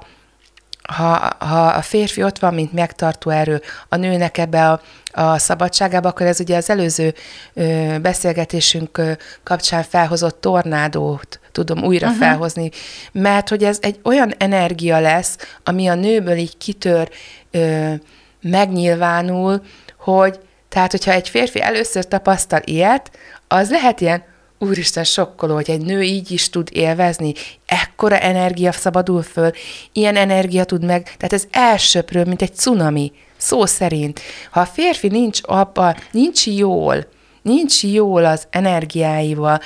ha, 0.89 1.35
ha 1.39 1.65
a 1.65 1.81
férfi 1.81 2.23
ott 2.23 2.39
van, 2.39 2.53
mint 2.53 2.73
megtartó 2.73 3.29
erő, 3.29 3.61
a 3.89 3.95
nőnek 3.95 4.37
ebbe 4.37 4.69
a, 4.69 4.81
a 5.11 5.37
szabadságába, 5.37 6.09
akkor 6.09 6.25
ez 6.25 6.39
ugye 6.39 6.57
az 6.57 6.69
előző 6.69 7.13
ö, 7.53 7.95
beszélgetésünk 8.01 8.97
ö, 8.97 9.11
kapcsán 9.43 9.83
felhozott 9.83 10.41
tornádót 10.41 11.39
tudom 11.51 11.83
újra 11.83 12.07
uh-huh. 12.07 12.21
felhozni, 12.21 12.69
mert 13.11 13.49
hogy 13.49 13.63
ez 13.63 13.77
egy 13.81 13.99
olyan 14.03 14.33
energia 14.37 14.99
lesz, 14.99 15.37
ami 15.63 15.87
a 15.87 15.95
nőből 15.95 16.37
így 16.37 16.57
kitör, 16.57 17.09
ö, 17.51 17.93
megnyilvánul, 18.41 19.61
hogy 19.97 20.39
tehát, 20.69 20.91
hogyha 20.91 21.11
egy 21.11 21.29
férfi 21.29 21.61
először 21.61 22.07
tapasztal 22.07 22.61
ilyet, 22.63 23.11
az 23.47 23.69
lehet 23.69 24.01
ilyen, 24.01 24.23
úristen, 24.59 25.03
sokkoló, 25.03 25.53
hogy 25.53 25.69
egy 25.69 25.81
nő 25.81 26.01
így 26.01 26.31
is 26.31 26.49
tud 26.49 26.69
élvezni, 26.71 27.33
ekkora 27.65 28.19
energia 28.19 28.71
szabadul 28.71 29.21
föl, 29.21 29.51
ilyen 29.91 30.15
energia 30.15 30.63
tud 30.63 30.85
meg, 30.85 31.03
tehát 31.03 31.33
ez 31.33 31.47
elsöprő, 31.51 32.23
mint 32.23 32.41
egy 32.41 32.55
cunami, 32.55 33.11
szó 33.37 33.65
szerint. 33.65 34.19
Ha 34.51 34.59
a 34.59 34.65
férfi 34.65 35.07
nincs 35.07 35.39
abban, 35.43 35.95
nincs 36.11 36.47
jól, 36.47 37.07
nincs 37.41 37.83
jól 37.83 38.25
az 38.25 38.47
energiáival, 38.49 39.59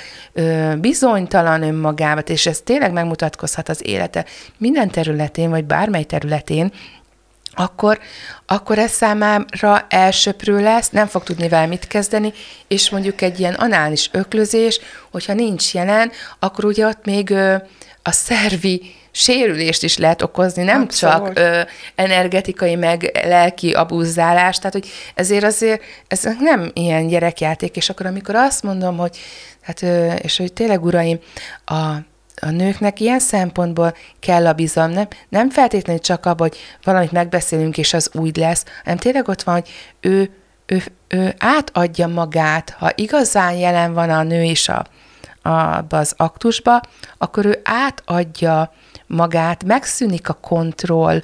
bizonytalan 0.78 1.62
önmagával, 1.62 2.22
és 2.26 2.46
ez 2.46 2.60
tényleg 2.60 2.92
megmutatkozhat 2.92 3.68
az 3.68 3.86
élete 3.86 4.24
minden 4.58 4.90
területén, 4.90 5.50
vagy 5.50 5.64
bármely 5.64 6.04
területén, 6.04 6.72
akkor, 7.54 7.98
akkor 8.46 8.78
ez 8.78 8.90
számára 8.90 9.86
elsöprő 9.88 10.62
lesz, 10.62 10.90
nem 10.90 11.06
fog 11.06 11.22
tudni 11.22 11.48
vele 11.48 11.66
mit 11.66 11.86
kezdeni, 11.86 12.32
és 12.68 12.90
mondjuk 12.90 13.20
egy 13.20 13.40
ilyen 13.40 13.54
anális 13.54 14.08
öklözés, 14.12 14.80
hogyha 15.10 15.32
nincs 15.32 15.74
jelen, 15.74 16.10
akkor 16.38 16.64
ugye 16.64 16.86
ott 16.86 17.04
még 17.04 17.30
ö, 17.30 17.56
a 18.02 18.10
szervi 18.10 18.94
sérülést 19.10 19.82
is 19.82 19.96
lehet 19.98 20.22
okozni, 20.22 20.62
nem 20.62 20.80
Abszolút. 20.82 21.26
csak 21.26 21.38
ö, 21.38 21.60
energetikai, 21.94 22.74
meg 22.74 23.20
lelki 23.24 23.72
abúzálást, 23.72 24.58
tehát 24.58 24.72
hogy 24.72 24.88
ezért 25.14 25.44
azért 25.44 25.82
ez 26.06 26.28
nem 26.40 26.70
ilyen 26.72 27.06
gyerekjáték, 27.06 27.76
és 27.76 27.90
akkor 27.90 28.06
amikor 28.06 28.34
azt 28.34 28.62
mondom, 28.62 28.96
hogy 28.96 29.18
hát, 29.62 29.82
ö, 29.82 30.12
és 30.12 30.36
hogy 30.36 30.52
tényleg 30.52 30.84
uraim, 30.84 31.18
a 31.64 31.82
a 32.44 32.50
nőknek 32.50 33.00
ilyen 33.00 33.18
szempontból 33.18 33.94
kell 34.20 34.46
a 34.46 34.52
bizalom, 34.52 34.90
nem, 34.90 35.08
nem 35.28 35.50
feltétlenül 35.50 36.02
csak 36.02 36.26
abban, 36.26 36.48
hogy 36.48 36.58
valamit 36.84 37.12
megbeszélünk, 37.12 37.78
és 37.78 37.94
az 37.94 38.10
úgy 38.12 38.36
lesz, 38.36 38.64
hanem 38.82 38.98
tényleg 38.98 39.28
ott 39.28 39.42
van, 39.42 39.54
hogy 39.54 39.68
ő, 40.00 40.30
ő, 40.66 40.82
ő 41.08 41.34
átadja 41.38 42.06
magát, 42.06 42.70
ha 42.70 42.90
igazán 42.94 43.54
jelen 43.54 43.94
van 43.94 44.10
a 44.10 44.22
nő 44.22 44.42
is 44.42 44.68
a, 44.68 44.86
a, 45.48 45.84
az 45.88 46.14
aktusba, 46.16 46.80
akkor 47.18 47.46
ő 47.46 47.60
átadja 47.64 48.72
magát, 49.06 49.64
megszűnik 49.64 50.28
a 50.28 50.38
kontroll, 50.40 51.22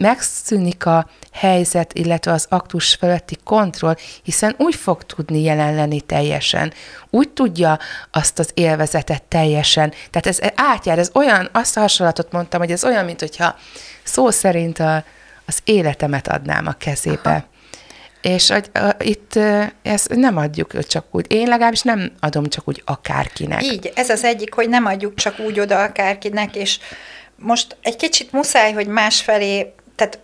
megszűnik 0.00 0.86
a 0.86 1.08
helyzet, 1.32 1.92
illetve 1.92 2.32
az 2.32 2.46
aktus 2.48 2.94
feletti 2.94 3.36
kontroll, 3.44 3.94
hiszen 4.22 4.54
úgy 4.58 4.74
fog 4.74 5.02
tudni 5.02 5.42
jelen 5.42 5.74
lenni 5.74 6.00
teljesen, 6.00 6.72
úgy 7.10 7.28
tudja 7.28 7.78
azt 8.10 8.38
az 8.38 8.50
élvezetet 8.54 9.22
teljesen. 9.22 9.92
Tehát 10.10 10.26
ez 10.26 10.38
átjár, 10.54 10.98
ez 10.98 11.10
olyan, 11.14 11.48
azt 11.52 11.76
a 11.76 11.80
hasonlatot 11.80 12.32
mondtam, 12.32 12.60
hogy 12.60 12.70
ez 12.70 12.84
olyan, 12.84 13.04
mint 13.04 13.20
hogyha 13.20 13.56
szó 14.02 14.30
szerint 14.30 14.78
a, 14.78 15.04
az 15.46 15.58
életemet 15.64 16.28
adnám 16.28 16.66
a 16.66 16.72
kezébe. 16.72 17.30
Aha. 17.30 17.48
És 18.22 18.50
a, 18.50 18.60
a, 18.78 18.94
itt 18.98 19.38
ezt 19.82 20.14
nem 20.14 20.36
adjuk 20.36 20.86
csak 20.86 21.04
úgy. 21.10 21.32
Én 21.32 21.48
legalábbis 21.48 21.82
nem 21.82 22.12
adom 22.20 22.46
csak 22.46 22.68
úgy 22.68 22.82
akárkinek. 22.84 23.62
Így, 23.62 23.92
ez 23.94 24.10
az 24.10 24.24
egyik, 24.24 24.54
hogy 24.54 24.68
nem 24.68 24.86
adjuk 24.86 25.14
csak 25.14 25.38
úgy 25.38 25.60
oda 25.60 25.82
akárkinek, 25.82 26.56
és 26.56 26.78
most 27.36 27.76
egy 27.82 27.96
kicsit 27.96 28.32
muszáj, 28.32 28.72
hogy 28.72 28.86
másfelé, 28.86 29.72
tehát 30.00 30.18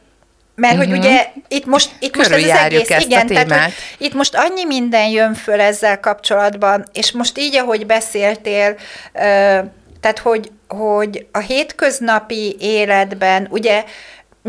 mert 0.54 0.74
uh-huh. 0.74 0.88
hogy 0.88 0.98
mhm. 0.98 1.06
ugye 1.06 1.26
itt 1.48 1.66
most, 1.66 1.90
itt 1.98 2.16
most 2.16 2.30
ez 2.30 2.42
az 2.42 2.50
egész, 2.50 2.90
ezt 2.90 3.06
igen, 3.06 3.26
tehát 3.26 3.52
hogy 3.52 3.72
itt 3.98 4.14
most 4.14 4.34
annyi 4.34 4.64
minden 4.64 5.08
jön 5.08 5.34
föl 5.34 5.60
ezzel 5.60 6.00
kapcsolatban, 6.00 6.84
és 6.92 7.12
most 7.12 7.38
így, 7.38 7.56
ahogy 7.56 7.86
beszéltél, 7.86 8.76
tehát 10.00 10.18
hogy, 10.22 10.50
hogy 10.68 11.26
a 11.32 11.38
hétköznapi 11.38 12.56
életben, 12.60 13.46
ugye 13.50 13.84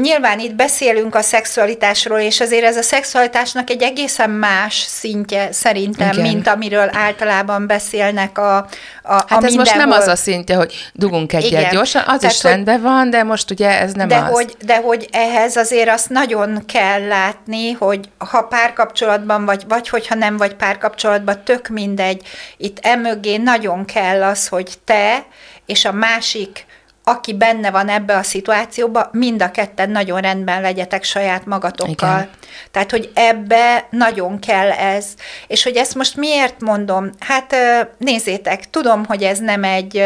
Nyilván 0.01 0.39
itt 0.39 0.56
beszélünk 0.56 1.16
a 1.16 1.22
szexualitásról, 1.22 2.20
és 2.20 2.39
azért 2.39 2.63
ez 2.63 2.77
a 2.77 2.82
szexualitásnak 2.82 3.70
egy 3.70 3.82
egészen 3.82 4.30
más 4.30 4.75
szintje 4.75 5.51
szerintem, 5.51 6.12
Igen. 6.12 6.22
mint 6.22 6.48
amiről 6.48 6.89
általában 6.92 7.68
beszélnek 7.68 8.38
a, 8.38 8.58
a 8.58 8.68
Hát 9.04 9.44
a 9.44 9.46
ez 9.46 9.54
most 9.54 9.75
nem 9.75 9.92
az 9.92 10.08
a 10.08 10.16
szintje, 10.16 10.56
hogy 10.56 10.74
dugunk 10.94 11.34
egyet 11.34 11.51
Igen. 11.51 11.72
gyorsan, 11.72 12.01
az 12.01 12.20
Tehát, 12.20 12.36
is 12.36 12.42
hogy, 12.42 12.51
rendben 12.51 12.82
van, 12.82 13.10
de 13.10 13.24
most 13.24 13.51
ugye 13.51 13.80
ez 13.80 13.94
nem 13.94 14.08
de 14.08 14.18
az. 14.18 14.30
Hogy, 14.30 14.56
de 14.66 14.77
hogy 14.77 15.08
ehhez 15.12 15.56
azért 15.56 15.89
azt 15.89 16.10
nagyon 16.10 16.66
kell 16.66 17.08
látni, 17.08 17.72
hogy 17.72 18.10
ha 18.18 18.42
párkapcsolatban 18.42 19.46
vagy, 19.46 19.63
vagy 19.68 19.89
hogyha 19.89 20.16
nem 20.16 20.38
vagy 20.38 20.54
párkapcsolatban, 20.54 21.44
tök 21.44 21.68
mindegy, 21.68 22.27
itt 22.58 22.77
emögé 22.82 23.38
nagyon 23.38 23.86
kell 23.86 24.24
az, 24.24 24.48
hogy 24.48 24.70
te 24.84 25.25
és 25.66 25.86
a 25.86 25.92
másik 25.92 26.66
aki 27.08 27.34
benne 27.34 27.72
van 27.72 27.90
ebbe 27.90 28.16
a 28.16 28.24
szituációba, 28.24 29.10
mind 29.12 29.42
a 29.42 29.52
ketten 29.52 29.90
nagyon 29.90 30.22
rendben 30.22 30.62
legyetek 30.62 31.04
saját 31.04 31.46
magatokkal. 31.46 32.18
Igen. 32.18 32.30
Tehát, 32.72 32.92
hogy 32.92 33.12
ebbe 33.14 33.88
nagyon 33.90 34.40
kell 34.40 34.72
ez. 34.72 35.06
És 35.48 35.64
hogy 35.64 35.76
ezt 35.76 35.96
most 35.96 36.16
miért 36.16 36.62
mondom? 36.62 37.10
Hát 37.20 37.56
nézzétek, 37.98 38.70
tudom, 38.70 39.06
hogy 39.06 39.24
ez 39.24 39.40
nem 39.40 39.64
egy, 39.64 39.98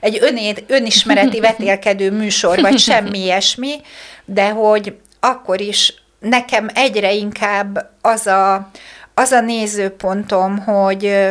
egy 0.00 0.18
öné, 0.20 0.54
önismereti 0.66 1.40
vetélkedő 1.50 2.10
műsor, 2.10 2.60
vagy 2.60 2.78
semmi 2.78 3.18
ilyesmi, 3.18 3.80
de 4.24 4.48
hogy 4.48 4.96
akkor 5.20 5.60
is 5.60 5.94
nekem 6.20 6.68
egyre 6.74 7.12
inkább 7.12 7.90
az 8.00 8.26
a, 8.26 8.70
az 9.14 9.30
a 9.30 9.40
nézőpontom, 9.40 10.58
hogy, 10.58 11.28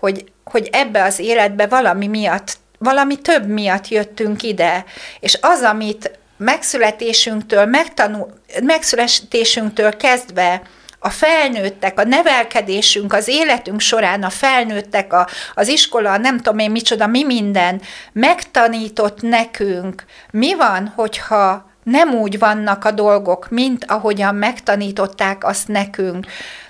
hogy, 0.00 0.24
hogy 0.44 0.68
ebbe 0.72 1.02
az 1.02 1.18
életbe 1.18 1.66
valami 1.66 2.06
miatt 2.06 2.58
valami 2.78 3.20
több 3.20 3.46
miatt 3.46 3.88
jöttünk 3.88 4.42
ide, 4.42 4.84
és 5.20 5.38
az, 5.40 5.62
amit 5.62 6.18
megszületésünktől, 6.36 7.64
megtanul, 7.64 8.28
megszületésünktől 8.62 9.96
kezdve 9.96 10.62
a 10.98 11.10
felnőttek, 11.10 11.98
a 12.00 12.04
nevelkedésünk, 12.04 13.12
az 13.12 13.28
életünk 13.28 13.80
során 13.80 14.22
a 14.22 14.30
felnőttek, 14.30 15.12
a, 15.12 15.28
az 15.54 15.68
iskola, 15.68 16.16
nem 16.16 16.36
tudom 16.36 16.58
én 16.58 16.70
micsoda, 16.70 17.06
mi 17.06 17.24
minden 17.24 17.80
megtanított 18.12 19.22
nekünk, 19.22 20.04
mi 20.30 20.54
van, 20.54 20.92
hogyha 20.96 21.70
nem 21.82 22.14
úgy 22.14 22.38
vannak 22.38 22.84
a 22.84 22.90
dolgok, 22.90 23.50
mint 23.50 23.84
ahogyan 23.84 24.34
megtanították 24.34 25.44
azt 25.44 25.68
nekünk 25.68 26.26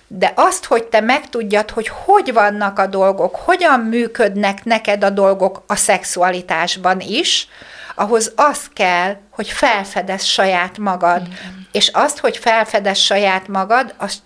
de 0.09 0.33
azt, 0.37 0.65
hogy 0.65 0.85
te 0.85 1.01
megtudjad, 1.01 1.71
hogy 1.71 1.89
hogy 1.89 2.33
vannak 2.33 2.79
a 2.79 2.87
dolgok, 2.87 3.37
hogyan 3.37 3.81
működnek 3.81 4.65
neked 4.65 5.05
a 5.05 5.11
dolgok 5.11 5.63
a 5.67 5.77
szexualitásban 5.77 7.01
is, 7.01 7.49
ahhoz 7.95 8.33
az 8.37 8.71
kell, 8.73 9.17
hogy 9.31 9.49
felfedez 9.49 10.25
saját 10.25 10.79
magad. 10.79 11.21
Mm. 11.21 11.61
És 11.73 11.89
azt, 11.89 12.19
hogy 12.19 12.37
felfedez 12.37 12.99
saját 12.99 13.49
magad, 13.49 13.95
azt 13.97 14.19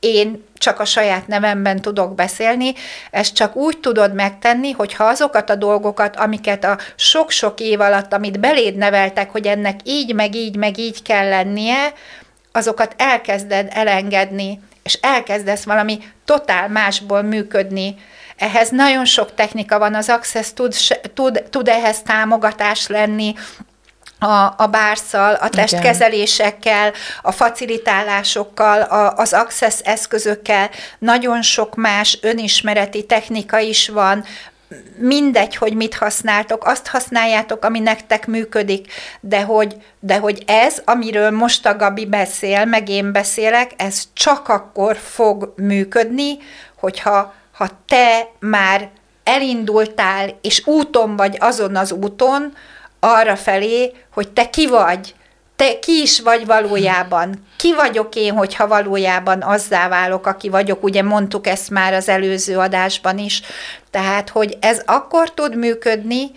én 0.00 0.44
csak 0.58 0.80
a 0.80 0.84
saját 0.84 1.26
nevemben 1.26 1.80
tudok 1.80 2.14
beszélni, 2.14 2.74
ezt 3.10 3.34
csak 3.34 3.56
úgy 3.56 3.78
tudod 3.78 4.14
megtenni, 4.14 4.70
hogyha 4.70 5.04
azokat 5.04 5.50
a 5.50 5.54
dolgokat, 5.54 6.16
amiket 6.16 6.64
a 6.64 6.78
sok-sok 6.96 7.60
év 7.60 7.80
alatt, 7.80 8.12
amit 8.12 8.40
beléd 8.40 8.76
neveltek, 8.76 9.30
hogy 9.30 9.46
ennek 9.46 9.80
így, 9.84 10.14
meg 10.14 10.34
így, 10.34 10.56
meg 10.56 10.78
így 10.78 11.02
kell 11.02 11.28
lennie, 11.28 11.92
azokat 12.52 12.94
elkezded 12.98 13.68
elengedni, 13.70 14.60
és 14.82 14.98
elkezdesz 15.00 15.64
valami 15.64 15.98
totál 16.24 16.68
másból 16.68 17.22
működni. 17.22 17.96
Ehhez 18.36 18.70
nagyon 18.70 19.04
sok 19.04 19.34
technika 19.34 19.78
van, 19.78 19.94
az 19.94 20.08
Access 20.08 20.52
tud, 20.52 20.74
tud, 21.14 21.42
tud 21.50 21.68
ehhez 21.68 22.02
támogatás 22.02 22.86
lenni, 22.86 23.34
a, 24.22 24.54
a 24.56 24.66
bárszal, 24.66 25.34
a 25.34 25.48
testkezelésekkel, 25.48 26.92
a 27.22 27.32
facilitálásokkal, 27.32 28.82
a, 28.82 29.14
az 29.16 29.32
access 29.32 29.80
eszközökkel, 29.84 30.70
nagyon 30.98 31.42
sok 31.42 31.74
más 31.74 32.18
önismereti 32.20 33.06
technika 33.06 33.58
is 33.58 33.88
van, 33.88 34.24
mindegy, 34.96 35.56
hogy 35.56 35.74
mit 35.74 35.94
használtok, 35.94 36.64
azt 36.64 36.86
használjátok, 36.86 37.64
ami 37.64 37.78
nektek 37.78 38.26
működik, 38.26 38.92
de 39.20 39.42
hogy, 39.42 39.76
de 40.00 40.18
hogy 40.18 40.42
ez, 40.46 40.82
amiről 40.84 41.30
most 41.30 41.66
a 41.66 41.76
Gabi 41.76 42.06
beszél, 42.06 42.64
meg 42.64 42.88
én 42.88 43.12
beszélek, 43.12 43.70
ez 43.76 44.02
csak 44.12 44.48
akkor 44.48 44.96
fog 44.96 45.54
működni, 45.56 46.38
hogyha 46.78 47.34
ha 47.52 47.68
te 47.86 48.28
már 48.38 48.90
elindultál, 49.24 50.38
és 50.42 50.66
úton 50.66 51.16
vagy 51.16 51.36
azon 51.40 51.76
az 51.76 51.92
úton, 51.92 52.54
arra 53.00 53.36
felé, 53.36 53.92
hogy 54.12 54.28
te 54.28 54.50
ki 54.50 54.66
vagy, 54.66 55.14
te 55.62 55.78
ki 55.78 56.00
is 56.00 56.20
vagy 56.20 56.46
valójában? 56.46 57.46
Ki 57.56 57.74
vagyok 57.74 58.14
én, 58.14 58.32
hogyha 58.32 58.66
valójában 58.66 59.42
azzá 59.42 59.88
válok, 59.88 60.26
aki 60.26 60.48
vagyok? 60.48 60.82
Ugye 60.82 61.02
mondtuk 61.02 61.46
ezt 61.46 61.70
már 61.70 61.92
az 61.92 62.08
előző 62.08 62.58
adásban 62.58 63.18
is. 63.18 63.42
Tehát, 63.90 64.28
hogy 64.28 64.56
ez 64.60 64.82
akkor 64.86 65.34
tud 65.34 65.56
működni, 65.56 66.30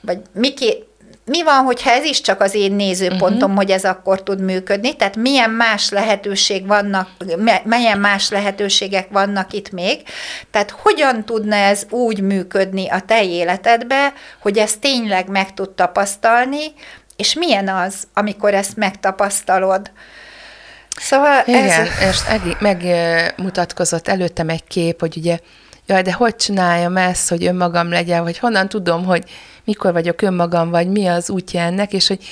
vagy 0.00 0.18
Miki, 0.32 0.84
mi 1.24 1.42
van, 1.42 1.64
hogyha 1.64 1.90
ez 1.90 2.04
is 2.04 2.20
csak 2.20 2.40
az 2.40 2.54
én 2.54 2.72
nézőpontom, 2.72 3.50
uh-huh. 3.50 3.56
hogy 3.56 3.70
ez 3.70 3.84
akkor 3.84 4.22
tud 4.22 4.40
működni? 4.40 4.96
Tehát 4.96 5.16
milyen 5.16 5.50
más 5.50 5.90
lehetőség 5.90 6.66
vannak, 6.66 7.08
milyen 7.64 7.98
más 7.98 8.30
lehetőségek 8.30 9.08
vannak 9.10 9.52
itt 9.52 9.70
még? 9.70 10.02
Tehát 10.50 10.70
hogyan 10.70 11.24
tudna 11.24 11.56
ez 11.56 11.86
úgy 11.90 12.20
működni 12.20 12.88
a 12.88 13.00
te 13.00 13.24
életedbe, 13.24 14.12
hogy 14.40 14.58
ezt 14.58 14.80
tényleg 14.80 15.28
meg 15.28 15.54
tud 15.54 15.70
tapasztalni, 15.70 16.72
és 17.20 17.34
milyen 17.34 17.68
az, 17.68 18.06
amikor 18.14 18.54
ezt 18.54 18.76
megtapasztalod? 18.76 19.90
Szóval 20.96 21.42
Igen, 21.46 21.68
ez... 21.68 21.88
és 22.08 22.18
megmutatkozott 22.58 24.08
előttem 24.08 24.48
egy 24.48 24.64
kép, 24.64 25.00
hogy 25.00 25.16
ugye, 25.16 25.38
jaj, 25.86 26.02
de 26.02 26.12
hogy 26.12 26.36
csináljam 26.36 26.96
ezt, 26.96 27.28
hogy 27.28 27.46
önmagam 27.46 27.90
legyen, 27.90 28.22
vagy 28.22 28.38
honnan 28.38 28.68
tudom, 28.68 29.04
hogy 29.04 29.24
mikor 29.64 29.92
vagyok 29.92 30.22
önmagam, 30.22 30.70
vagy 30.70 30.88
mi 30.88 31.06
az 31.06 31.30
útja 31.30 31.60
ennek, 31.60 31.92
és 31.92 32.06
hogy, 32.06 32.24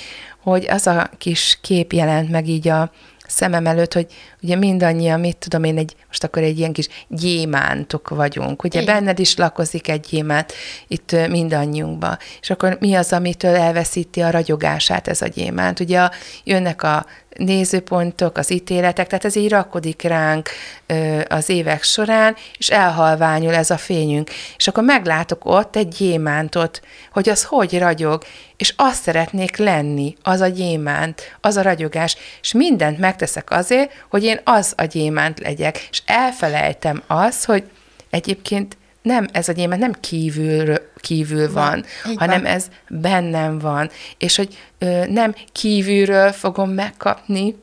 hogy 0.43 0.67
az 0.69 0.87
a 0.87 1.11
kis 1.19 1.59
kép 1.63 1.93
jelent 1.93 2.31
meg 2.31 2.49
így 2.49 2.69
a 2.69 2.91
szemem 3.29 3.67
előtt, 3.67 3.93
hogy 3.93 4.07
ugye 4.43 4.57
mindannyian, 4.57 5.21
mit 5.21 5.37
tudom 5.37 5.65
én, 5.65 5.79
egy, 5.79 5.97
most 6.07 6.25
akkor 6.25 6.43
egy 6.43 6.59
ilyen 6.59 6.73
kis 6.73 6.89
gyémántok 7.09 8.09
vagyunk. 8.09 8.65
Ugye 8.65 8.81
Igen. 8.81 8.95
benned 8.95 9.19
is 9.19 9.37
lakozik 9.37 9.89
egy 9.89 10.07
gyémánt 10.11 10.53
itt 10.87 11.17
mindannyiunkban. 11.29 12.19
És 12.41 12.51
akkor 12.51 12.77
mi 12.81 12.95
az, 12.95 13.13
amitől 13.13 13.55
elveszíti 13.55 14.21
a 14.21 14.31
ragyogását 14.31 15.09
ez 15.09 15.23
a 15.23 15.27
gyémánt? 15.27 15.81
Ugye 15.81 16.01
a, 16.01 16.11
jönnek 16.45 16.83
a 16.83 17.07
nézőpontok, 17.39 18.37
az 18.37 18.51
ítéletek, 18.51 19.07
tehát 19.07 19.25
ez 19.25 19.37
így 19.37 19.51
rakodik 19.51 20.03
ránk 20.03 20.49
ö, 20.87 21.21
az 21.29 21.49
évek 21.49 21.83
során, 21.83 22.37
és 22.59 22.69
elhalványul 22.69 23.55
ez 23.55 23.71
a 23.71 23.77
fényünk. 23.77 24.31
És 24.57 24.69
akkor 24.69 24.85
meglátok 24.85 25.45
ott 25.45 25.77
egy 25.77 25.89
gyémántot, 25.89 26.81
hogy 27.13 27.29
az 27.29 27.45
hogy 27.45 27.79
ragyog, 27.79 28.25
és 28.57 28.75
azt 28.77 29.03
szeretnék 29.03 29.57
lenni, 29.57 30.15
az 30.23 30.41
a 30.41 30.47
gyémánt, 30.47 31.37
az 31.41 31.57
a 31.57 31.63
ragyogás, 31.63 32.17
és 32.41 32.53
mindent 32.53 32.99
megteszek 32.99 33.51
azért, 33.51 33.93
hogy 34.11 34.25
én 34.25 34.41
az 34.45 34.73
a 34.77 34.85
gyémánt 34.85 35.39
legyek, 35.41 35.89
és 35.91 36.03
elfelejtem 36.07 37.03
azt, 37.07 37.45
hogy 37.45 37.65
egyébként 38.11 38.77
nem 39.09 39.27
ez 39.33 39.49
a 39.49 39.53
gyémánt 39.53 39.81
nem 39.81 39.93
kívül, 40.01 40.75
kívül 40.97 41.53
van, 41.53 41.85
van 42.05 42.17
hanem 42.17 42.43
van. 42.43 42.53
ez 42.53 42.69
bennem 42.89 43.59
van, 43.59 43.91
és 44.19 44.37
hogy 44.37 44.59
ö, 44.79 45.07
nem 45.07 45.35
kívülről 45.53 46.33
fogom 46.33 46.71
megkapni 46.71 47.55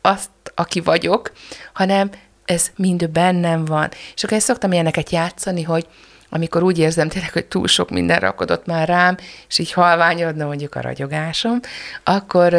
azt, 0.00 0.30
aki 0.54 0.80
vagyok, 0.80 1.32
hanem 1.72 2.10
ez 2.44 2.70
mind 2.76 3.10
bennem 3.10 3.64
van. 3.64 3.88
És 4.14 4.24
akkor 4.24 4.36
én 4.36 4.42
szoktam 4.42 4.72
ilyeneket 4.72 5.10
játszani, 5.10 5.62
hogy 5.62 5.86
amikor 6.30 6.62
úgy 6.62 6.78
érzem 6.78 7.08
tényleg, 7.08 7.32
hogy 7.32 7.46
túl 7.46 7.66
sok 7.66 7.90
minden 7.90 8.18
rakodott 8.18 8.66
már 8.66 8.88
rám, 8.88 9.16
és 9.48 9.58
így 9.58 9.72
halványodna 9.72 10.46
mondjuk 10.46 10.74
a 10.74 10.80
ragyogásom, 10.80 11.60
akkor, 12.04 12.52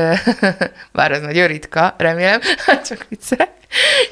bár 0.94 1.12
az 1.12 1.22
nagyon 1.22 1.48
ritka, 1.48 1.96
remélem, 1.98 2.40
csak 2.88 3.06
viccelek, 3.10 3.52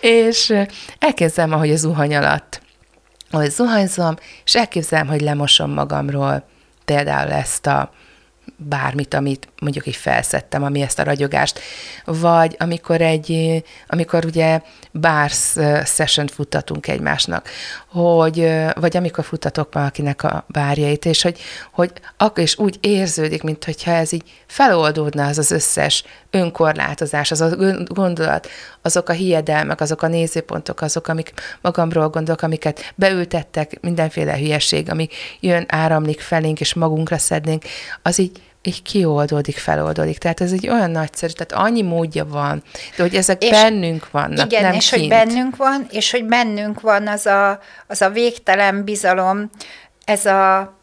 és 0.01 0.53
elkezdem, 0.99 1.53
ahogy 1.53 1.71
a 1.71 1.75
zuhany 1.75 2.15
alatt 2.15 2.65
ahogy 3.31 3.51
zuhanyzom, 3.51 4.15
és 4.45 4.55
elképzelem, 4.55 5.07
hogy 5.07 5.21
lemosom 5.21 5.71
magamról 5.71 6.43
például 6.85 7.31
ezt 7.31 7.67
a 7.67 7.91
bármit, 8.55 9.13
amit 9.13 9.47
mondjuk 9.59 9.87
így 9.87 9.95
felszettem, 9.95 10.63
ami 10.63 10.81
ezt 10.81 10.99
a 10.99 11.03
ragyogást, 11.03 11.59
vagy 12.05 12.55
amikor 12.59 13.01
egy, 13.01 13.63
amikor 13.87 14.25
ugye 14.25 14.61
bars 14.91 15.55
session 15.85 16.27
futtatunk 16.27 16.87
egymásnak, 16.87 17.49
hogy, 17.87 18.53
vagy 18.73 18.97
amikor 18.97 19.23
futtatok 19.23 19.73
valakinek 19.73 20.23
a 20.23 20.45
bárjait, 20.47 21.05
és 21.05 21.21
hogy, 21.21 21.39
hogy 21.71 21.91
akkor 22.17 22.43
is 22.43 22.57
úgy 22.57 22.77
érződik, 22.81 23.43
mint 23.43 23.63
hogyha 23.63 23.91
ez 23.91 24.11
így 24.11 24.23
feloldódna 24.47 25.25
az 25.25 25.37
az 25.37 25.51
összes 25.51 26.03
önkorlátozás, 26.29 27.31
az 27.31 27.41
a 27.41 27.55
gondolat, 27.85 28.47
azok 28.87 29.09
a 29.09 29.13
hiedelmek, 29.13 29.81
azok 29.81 30.01
a 30.01 30.07
nézőpontok, 30.07 30.81
azok, 30.81 31.07
amik 31.07 31.33
magamról 31.61 32.09
gondolok, 32.09 32.41
amiket 32.41 32.93
beültettek, 32.95 33.79
mindenféle 33.81 34.37
hülyeség, 34.37 34.89
ami 34.89 35.07
jön, 35.39 35.65
áramlik 35.67 36.19
felénk, 36.19 36.59
és 36.59 36.73
magunkra 36.73 37.17
szednénk, 37.17 37.63
az 38.01 38.19
így 38.19 38.41
így 38.67 38.81
kioldódik, 38.81 39.57
feloldódik. 39.57 40.17
Tehát 40.17 40.41
ez 40.41 40.51
egy 40.51 40.69
olyan 40.69 40.91
nagyszerű, 40.91 41.33
tehát 41.33 41.65
annyi 41.65 41.81
módja 41.81 42.25
van, 42.25 42.63
de 42.95 43.03
hogy 43.03 43.15
ezek 43.15 43.43
és 43.43 43.49
bennünk 43.49 44.11
vannak, 44.11 44.45
Igen, 44.45 44.61
nem 44.61 44.73
és 44.73 44.89
kint. 44.89 45.01
hogy 45.01 45.09
bennünk 45.09 45.55
van, 45.55 45.87
és 45.89 46.11
hogy 46.11 46.25
bennünk 46.25 46.81
van 46.81 47.07
az 47.07 47.25
a, 47.25 47.59
az 47.87 48.01
a 48.01 48.09
végtelen 48.09 48.83
bizalom, 48.83 49.49
ez 50.05 50.25
a, 50.25 50.75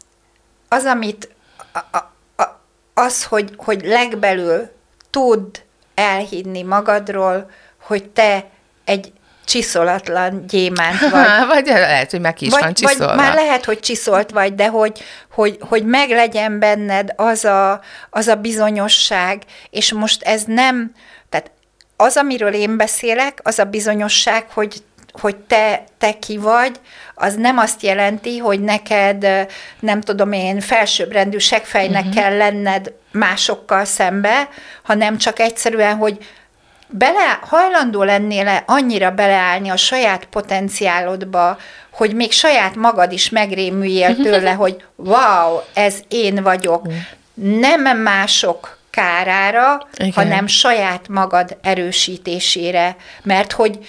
az, 0.69 0.83
amit 0.83 1.29
a, 1.71 1.97
a, 1.97 2.11
a, 2.35 2.61
az, 2.93 3.23
hogy, 3.23 3.53
hogy 3.57 3.81
legbelül 3.83 4.69
tud 5.09 5.63
elhinni 5.95 6.63
magadról, 6.63 7.49
hogy 7.87 8.03
te 8.09 8.45
egy 8.85 9.11
csiszolatlan 9.45 10.45
gyémánt 10.47 10.99
vagy. 10.99 11.47
vagy 11.53 11.65
lehet, 11.65 12.11
hogy 12.11 12.19
meg 12.19 12.41
is 12.41 12.49
vagy, 12.49 12.61
van 12.61 12.73
csiszolva. 12.73 13.05
Vagy 13.05 13.15
már 13.15 13.33
lehet, 13.33 13.65
hogy 13.65 13.79
csiszolt 13.79 14.31
vagy, 14.31 14.55
de 14.55 14.67
hogy, 14.67 15.03
hogy, 15.31 15.57
hogy 15.59 15.85
meglegyen 15.85 16.59
benned 16.59 17.13
az 17.15 17.45
a, 17.45 17.81
az 18.09 18.27
a 18.27 18.35
bizonyosság, 18.35 19.41
és 19.69 19.93
most 19.93 20.23
ez 20.23 20.43
nem, 20.43 20.91
tehát 21.29 21.51
az, 21.95 22.17
amiről 22.17 22.53
én 22.53 22.77
beszélek, 22.77 23.39
az 23.43 23.59
a 23.59 23.63
bizonyosság, 23.63 24.45
hogy 24.53 24.83
hogy 25.21 25.35
te, 25.35 25.83
te 25.97 26.19
ki 26.19 26.37
vagy, 26.37 26.79
az 27.15 27.35
nem 27.35 27.57
azt 27.57 27.81
jelenti, 27.81 28.37
hogy 28.37 28.61
neked, 28.61 29.47
nem 29.79 30.01
tudom 30.01 30.31
én, 30.31 30.59
felsőbbrendű 30.59 31.37
segfejnek 31.37 32.05
uh-huh. 32.05 32.21
kell 32.21 32.37
lenned 32.37 32.93
másokkal 33.11 33.85
szembe, 33.85 34.49
hanem 34.83 35.17
csak 35.17 35.39
egyszerűen, 35.39 35.95
hogy 35.95 36.17
bele, 36.87 37.39
hajlandó 37.41 38.03
lennél-e 38.03 38.63
annyira 38.65 39.11
beleállni 39.11 39.69
a 39.69 39.77
saját 39.77 40.25
potenciálodba, 40.25 41.57
hogy 41.91 42.13
még 42.13 42.31
saját 42.31 42.75
magad 42.75 43.11
is 43.11 43.29
megrémüljél 43.29 44.15
tőle, 44.23 44.51
hogy 44.51 44.83
wow, 44.95 45.59
ez 45.73 45.99
én 46.07 46.43
vagyok. 46.43 46.87
Nem 47.33 47.97
mások 47.97 48.77
kárára, 48.89 49.87
Igen. 49.97 50.11
hanem 50.11 50.47
saját 50.47 51.07
magad 51.07 51.57
erősítésére. 51.61 52.95
Mert 53.23 53.51
hogy 53.51 53.79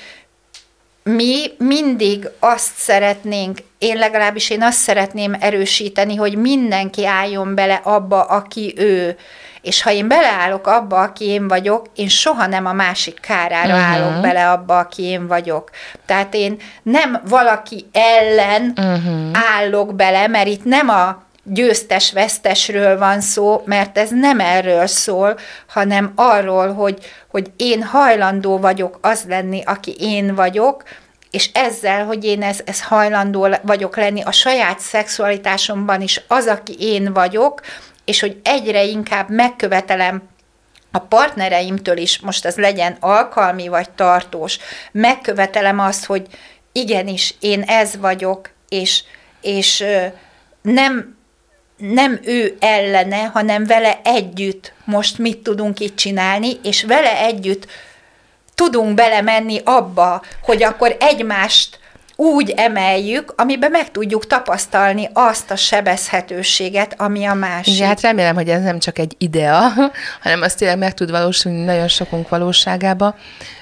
mi 1.09 1.51
mindig 1.59 2.29
azt 2.39 2.75
szeretnénk, 2.77 3.59
én 3.79 3.97
legalábbis 3.97 4.51
én 4.51 4.63
azt 4.63 4.79
szeretném 4.79 5.37
erősíteni, 5.41 6.17
hogy 6.17 6.37
mindenki 6.37 7.07
álljon 7.07 7.55
bele 7.55 7.81
abba, 7.85 8.23
aki 8.23 8.75
ő. 8.77 9.17
És 9.63 9.83
ha 9.83 9.91
én 9.91 10.09
beleállok 10.09 10.67
abba, 10.67 11.01
aki 11.01 11.25
én 11.25 11.49
vagyok, 11.49 11.87
én 11.95 12.09
soha 12.09 12.47
nem 12.47 12.67
a 12.67 12.73
másik 12.73 13.21
kárára 13.21 13.75
uh-huh. 13.75 13.91
állok 13.91 14.21
bele 14.21 14.51
abba, 14.51 14.79
aki 14.79 15.03
én 15.03 15.27
vagyok. 15.27 15.71
Tehát 16.07 16.35
én 16.35 16.57
nem 16.83 17.21
valaki 17.29 17.87
ellen 17.93 18.73
uh-huh. 18.77 19.31
állok 19.57 19.95
bele, 19.95 20.27
mert 20.27 20.49
itt 20.49 20.65
nem 20.65 20.89
a 20.89 21.23
győztes-vesztesről 21.49 22.99
van 22.99 23.21
szó, 23.21 23.63
mert 23.65 23.99
ez 23.99 24.11
nem 24.11 24.41
erről 24.41 24.87
szól, 24.87 25.39
hanem 25.67 26.13
arról, 26.15 26.73
hogy, 26.73 26.99
hogy 27.31 27.51
én 27.57 27.83
hajlandó 27.83 28.59
vagyok 28.59 28.99
az 29.01 29.25
lenni, 29.29 29.63
aki 29.65 29.97
én 29.99 30.35
vagyok, 30.35 30.83
és 31.31 31.51
ezzel, 31.53 32.05
hogy 32.05 32.25
én 32.25 32.43
ez, 32.43 32.61
ez 32.65 32.83
hajlandó 32.83 33.49
vagyok 33.63 33.97
lenni 33.97 34.23
a 34.23 34.33
saját 34.33 34.81
szexualitásomban 34.81 36.01
is 36.01 36.21
az, 36.29 36.47
aki 36.47 36.77
én 36.79 37.13
vagyok, 37.13 37.61
és 38.05 38.21
hogy 38.21 38.41
egyre 38.45 38.85
inkább 38.85 39.31
megkövetelem 39.31 40.23
a 40.91 40.99
partnereimtől 40.99 41.97
is, 41.97 42.19
most 42.19 42.45
ez 42.45 42.57
legyen 42.57 42.97
alkalmi 43.01 43.69
vagy 43.69 43.91
tartós, 43.91 44.59
megkövetelem 44.93 45.79
azt, 45.79 46.05
hogy 46.05 46.27
igenis, 46.73 47.35
én 47.41 47.63
ez 47.63 47.97
vagyok, 47.97 48.51
és, 48.69 49.03
és 49.41 49.85
nem, 50.63 51.16
nem 51.77 52.21
ő 52.25 52.57
ellene, 52.61 53.23
hanem 53.23 53.65
vele 53.67 54.01
együtt 54.05 54.73
most 54.85 55.19
mit 55.19 55.39
tudunk 55.39 55.81
itt 55.81 55.97
csinálni, 55.97 56.59
és 56.63 56.83
vele 56.83 57.19
együtt 57.19 57.67
tudunk 58.55 58.95
belemenni 58.95 59.61
abba, 59.65 60.23
hogy 60.43 60.63
akkor 60.63 60.97
egymást 61.01 61.79
úgy 62.17 62.51
emeljük, 62.51 63.35
amiben 63.37 63.71
meg 63.71 63.91
tudjuk 63.91 64.27
tapasztalni 64.27 65.09
azt 65.13 65.51
a 65.51 65.57
sebezhetőséget, 65.57 67.01
ami 67.01 67.25
a 67.25 67.35
másik. 67.35 67.75
Igen, 67.75 67.87
hát 67.89 68.01
remélem, 68.01 68.35
hogy 68.35 68.49
ez 68.49 68.63
nem 68.63 68.79
csak 68.79 68.99
egy 68.99 69.15
idea, 69.19 69.61
hanem 70.23 70.43
az 70.43 70.55
tényleg 70.55 70.79
meg 70.79 70.95
tud 70.95 71.11
valósulni 71.11 71.65
nagyon 71.65 71.89
sokunk 71.89 72.29
valóságába, 72.29 73.15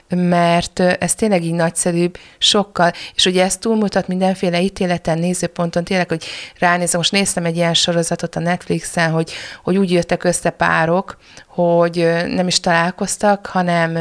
mert 0.08 0.80
ez 0.80 1.14
tényleg 1.14 1.44
így 1.44 1.52
nagyszerűbb, 1.52 2.18
sokkal, 2.38 2.92
és 3.14 3.26
ugye 3.26 3.44
ez 3.44 3.56
túlmutat 3.56 4.08
mindenféle 4.08 4.60
ítéleten, 4.60 5.18
nézőponton, 5.18 5.84
tényleg, 5.84 6.08
hogy 6.08 6.24
ránézem, 6.58 6.98
most 6.98 7.12
néztem 7.12 7.44
egy 7.44 7.56
ilyen 7.56 7.74
sorozatot 7.74 8.36
a 8.36 8.40
Netflixen, 8.40 9.10
hogy, 9.10 9.32
hogy 9.62 9.76
úgy 9.76 9.92
jöttek 9.92 10.24
össze 10.24 10.50
párok, 10.50 11.16
hogy 11.54 12.12
nem 12.26 12.46
is 12.46 12.60
találkoztak, 12.60 13.46
hanem 13.46 13.94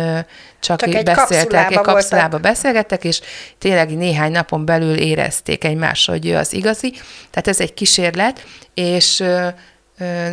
csak, 0.59 0.79
csak 0.79 0.93
egy 0.93 1.03
beszéltek, 1.03 1.71
egy 1.71 1.77
kapszulába 1.77 2.37
beszélgettek, 2.37 3.03
és 3.03 3.21
tényleg 3.57 3.97
néhány 3.97 4.31
napon 4.31 4.65
belül 4.65 4.97
érezték 4.97 5.63
egymásra, 5.63 6.13
hogy 6.13 6.27
ő 6.27 6.35
az 6.35 6.53
igazi. 6.53 6.91
Tehát 7.29 7.47
ez 7.47 7.59
egy 7.59 7.73
kísérlet, 7.73 8.45
és 8.73 9.23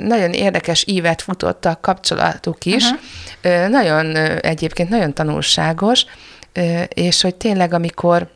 nagyon 0.00 0.32
érdekes 0.32 0.84
ívet 0.86 1.22
futott 1.22 1.64
a 1.64 1.78
kapcsolatuk 1.80 2.64
is, 2.64 2.84
uh-huh. 2.84 3.68
nagyon 3.68 4.16
egyébként 4.40 4.88
nagyon 4.88 5.14
tanulságos, 5.14 6.04
és 6.88 7.22
hogy 7.22 7.34
tényleg 7.34 7.72
amikor 7.74 8.28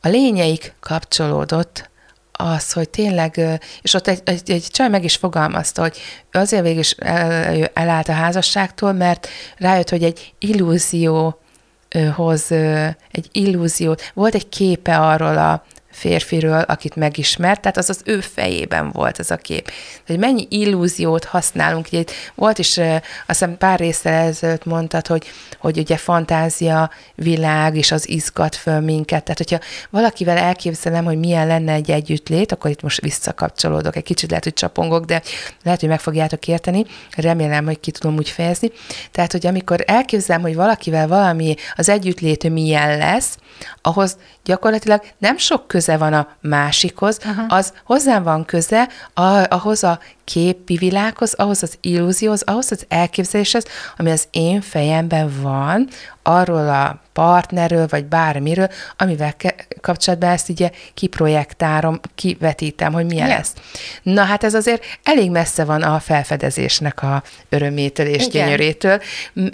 a 0.00 0.08
lényeik 0.08 0.74
kapcsolódott, 0.80 1.90
az, 2.36 2.72
hogy 2.72 2.88
tényleg, 2.88 3.60
és 3.82 3.94
ott 3.94 4.08
egy, 4.08 4.20
egy, 4.24 4.50
egy 4.50 4.66
csaj 4.70 4.88
meg 4.88 5.04
is 5.04 5.16
fogalmazta, 5.16 5.82
hogy 5.82 5.98
azért 6.32 6.62
végig 6.62 6.78
is 6.78 6.90
el, 6.90 7.70
elállt 7.74 8.08
a 8.08 8.12
házasságtól, 8.12 8.92
mert 8.92 9.28
rájött, 9.56 9.90
hogy 9.90 10.04
egy 10.04 10.34
illúzió 10.38 11.40
hoz 12.14 12.50
egy 13.10 13.28
illúziót, 13.32 14.10
volt 14.14 14.34
egy 14.34 14.48
képe 14.48 14.98
arról 14.98 15.38
a 15.38 15.64
férfiről, 15.96 16.60
akit 16.60 16.96
megismert, 16.96 17.60
tehát 17.60 17.76
az 17.76 17.90
az 17.90 18.00
ő 18.04 18.20
fejében 18.20 18.90
volt 18.90 19.18
ez 19.18 19.30
a 19.30 19.36
kép. 19.36 19.70
Hogy 20.06 20.18
mennyi 20.18 20.46
illúziót 20.50 21.24
használunk. 21.24 21.86
Ugye 21.86 21.98
itt 21.98 22.12
volt 22.34 22.58
is, 22.58 22.78
azt 22.78 23.02
hiszem 23.26 23.56
pár 23.56 23.78
részre 23.78 24.10
ezelőtt 24.10 24.64
mondtad, 24.64 25.06
hogy, 25.06 25.26
hogy 25.58 25.78
ugye 25.78 25.96
fantázia 25.96 26.90
világ, 27.14 27.76
és 27.76 27.92
az 27.92 28.08
izgat 28.08 28.56
föl 28.56 28.80
minket. 28.80 29.22
Tehát, 29.22 29.38
hogyha 29.38 29.58
valakivel 29.90 30.36
elképzelem, 30.36 31.04
hogy 31.04 31.18
milyen 31.18 31.46
lenne 31.46 31.72
egy 31.72 31.90
együttlét, 31.90 32.52
akkor 32.52 32.70
itt 32.70 32.82
most 32.82 33.00
visszakapcsolódok. 33.00 33.96
Egy 33.96 34.02
kicsit 34.02 34.28
lehet, 34.28 34.44
hogy 34.44 34.54
csapongok, 34.54 35.04
de 35.04 35.22
lehet, 35.62 35.80
hogy 35.80 35.88
meg 35.88 36.00
fogjátok 36.00 36.48
érteni. 36.48 36.84
Remélem, 37.16 37.64
hogy 37.64 37.80
ki 37.80 37.90
tudom 37.90 38.16
úgy 38.16 38.28
fejezni. 38.28 38.70
Tehát, 39.12 39.32
hogy 39.32 39.46
amikor 39.46 39.84
elképzelem, 39.86 40.42
hogy 40.42 40.54
valakivel 40.54 41.08
valami 41.08 41.54
az 41.74 41.88
együttlét 41.88 42.50
milyen 42.50 42.98
lesz, 42.98 43.38
ahhoz 43.82 44.16
gyakorlatilag 44.44 45.02
nem 45.18 45.36
sok 45.36 45.68
köze 45.68 45.96
van 45.96 46.12
a 46.12 46.28
másikhoz, 46.40 47.18
uh-huh. 47.24 47.44
az 47.48 47.72
hozzám 47.84 48.22
van 48.22 48.44
köze 48.44 48.88
a, 49.14 49.54
ahhoz 49.54 49.84
a 49.84 49.98
képi 50.32 50.76
világhoz, 50.76 51.34
ahhoz 51.34 51.62
az 51.62 51.78
illúzióhoz, 51.80 52.42
ahhoz 52.42 52.70
az 52.70 52.84
elképzeléshez, 52.88 53.64
ami 53.96 54.10
az 54.10 54.28
én 54.30 54.60
fejemben 54.60 55.32
van, 55.42 55.88
arról 56.26 56.68
a 56.68 57.00
partnerről, 57.12 57.86
vagy 57.90 58.04
bármiről, 58.04 58.68
amivel 58.96 59.34
kapcsolatban 59.80 60.30
ezt 60.30 60.48
ugye 60.48 60.70
kiprojektálom, 60.94 62.00
kivetítem, 62.14 62.92
hogy 62.92 63.06
milyen 63.06 63.26
yeah. 63.26 63.38
lesz. 63.38 63.52
Na 64.02 64.22
hát 64.22 64.44
ez 64.44 64.54
azért 64.54 64.84
elég 65.02 65.30
messze 65.30 65.64
van 65.64 65.82
a 65.82 65.98
felfedezésnek 65.98 67.02
a 67.02 67.22
örömétől 67.48 68.06
és 68.06 68.26
Igen. 68.26 68.44
gyönyörétől, 68.44 69.00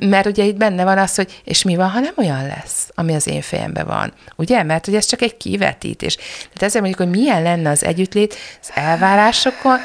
mert 0.01 0.27
ugye 0.27 0.45
itt 0.45 0.57
benne 0.57 0.85
van 0.85 0.99
az, 0.99 1.15
hogy 1.15 1.41
és 1.45 1.63
mi 1.63 1.77
van, 1.77 1.89
ha 1.91 2.01
nem 2.01 2.15
olyan 2.17 2.47
lesz, 2.47 2.89
ami 2.95 3.15
az 3.15 3.27
én 3.27 3.43
fejemben 3.43 3.87
van. 3.87 4.13
Ugye? 4.37 4.63
Mert 4.63 4.87
ugye 4.87 4.97
ez 4.97 5.07
csak 5.07 5.23
egy 5.23 5.37
kivetítés. 5.37 6.15
Tehát 6.15 6.63
ezért 6.63 6.85
mondjuk, 6.85 7.09
hogy 7.09 7.21
milyen 7.21 7.43
lenne 7.43 7.71
az 7.71 7.85
együttlét 7.85 8.35
az 8.61 8.71
elvárásokon, 8.75 9.79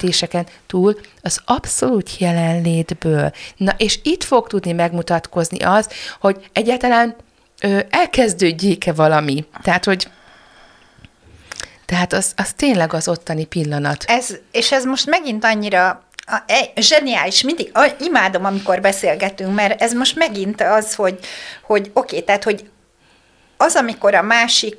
kivetítéseken 0.00 0.46
túl, 0.66 1.00
az 1.22 1.40
abszolút 1.44 2.18
jelenlétből. 2.18 3.32
Na, 3.56 3.74
és 3.76 3.98
itt 4.02 4.24
fog 4.24 4.46
tudni 4.46 4.72
megmutatkozni 4.72 5.58
az, 5.58 5.88
hogy 6.20 6.50
egyáltalán 6.52 7.16
ö, 7.60 7.78
elkezdődjék-e 7.90 8.92
valami. 8.92 9.44
Tehát, 9.62 9.84
hogy 9.84 10.08
tehát 11.86 12.12
az, 12.12 12.32
az 12.36 12.52
tényleg 12.52 12.92
az 12.92 13.08
ottani 13.08 13.44
pillanat. 13.44 14.04
Ez, 14.06 14.36
és 14.52 14.72
ez 14.72 14.84
most 14.84 15.06
megint 15.06 15.44
annyira 15.44 16.04
a, 16.26 16.42
zseniális, 16.76 17.42
mindig 17.42 17.70
a, 17.72 17.86
imádom, 18.00 18.44
amikor 18.44 18.80
beszélgetünk, 18.80 19.54
mert 19.54 19.82
ez 19.82 19.92
most 19.92 20.16
megint 20.16 20.60
az, 20.60 20.94
hogy, 20.94 21.18
hogy 21.62 21.90
oké, 21.94 22.20
tehát, 22.20 22.44
hogy 22.44 22.70
az, 23.56 23.74
amikor 23.74 24.14
a 24.14 24.22
másik 24.22 24.76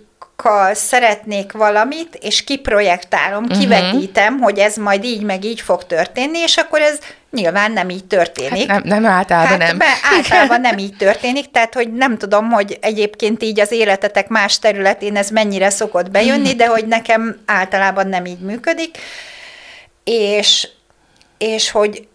szeretnék 0.74 1.52
valamit, 1.52 2.17
és 2.22 2.44
kiprojektálom, 2.44 3.44
uh-huh. 3.44 3.60
kivetítem, 3.60 4.39
hogy 4.39 4.60
ez 4.60 4.76
majd 4.76 5.04
így 5.04 5.24
meg 5.24 5.46
így 5.46 5.62
fog 5.62 5.86
történni, 5.86 6.38
és 6.38 6.58
akkor 6.58 6.82
ez 6.82 7.00
nyilván 7.32 7.72
nem 7.72 7.89
így 7.89 8.06
történik. 8.06 8.70
Hát 8.70 8.84
nem, 8.84 9.02
nem 9.02 9.12
általában 9.12 9.60
hát, 9.60 9.67
nem. 9.67 9.78
Be, 9.78 9.86
általában 10.15 10.62
nem 10.62 10.78
így 10.78 10.96
történik, 10.98 11.52
tehát 11.52 11.74
hogy 11.74 11.94
nem 11.94 12.17
tudom, 12.17 12.50
hogy 12.50 12.78
egyébként 12.82 13.44
így 13.44 13.60
az 13.60 13.72
életetek 13.72 14.28
más 14.28 14.60
területén 14.60 15.15
ez 15.15 15.30
mennyire 15.30 15.70
szokott 15.70 16.12
bejönni, 16.12 16.56
de 16.56 16.67
hogy 16.67 16.88
nekem 16.88 17.41
általában 17.46 18.08
nem 18.08 18.26
így 18.26 18.39
működik, 18.39 18.98
és, 20.04 20.67
és 21.38 21.72
hogy 21.72 22.08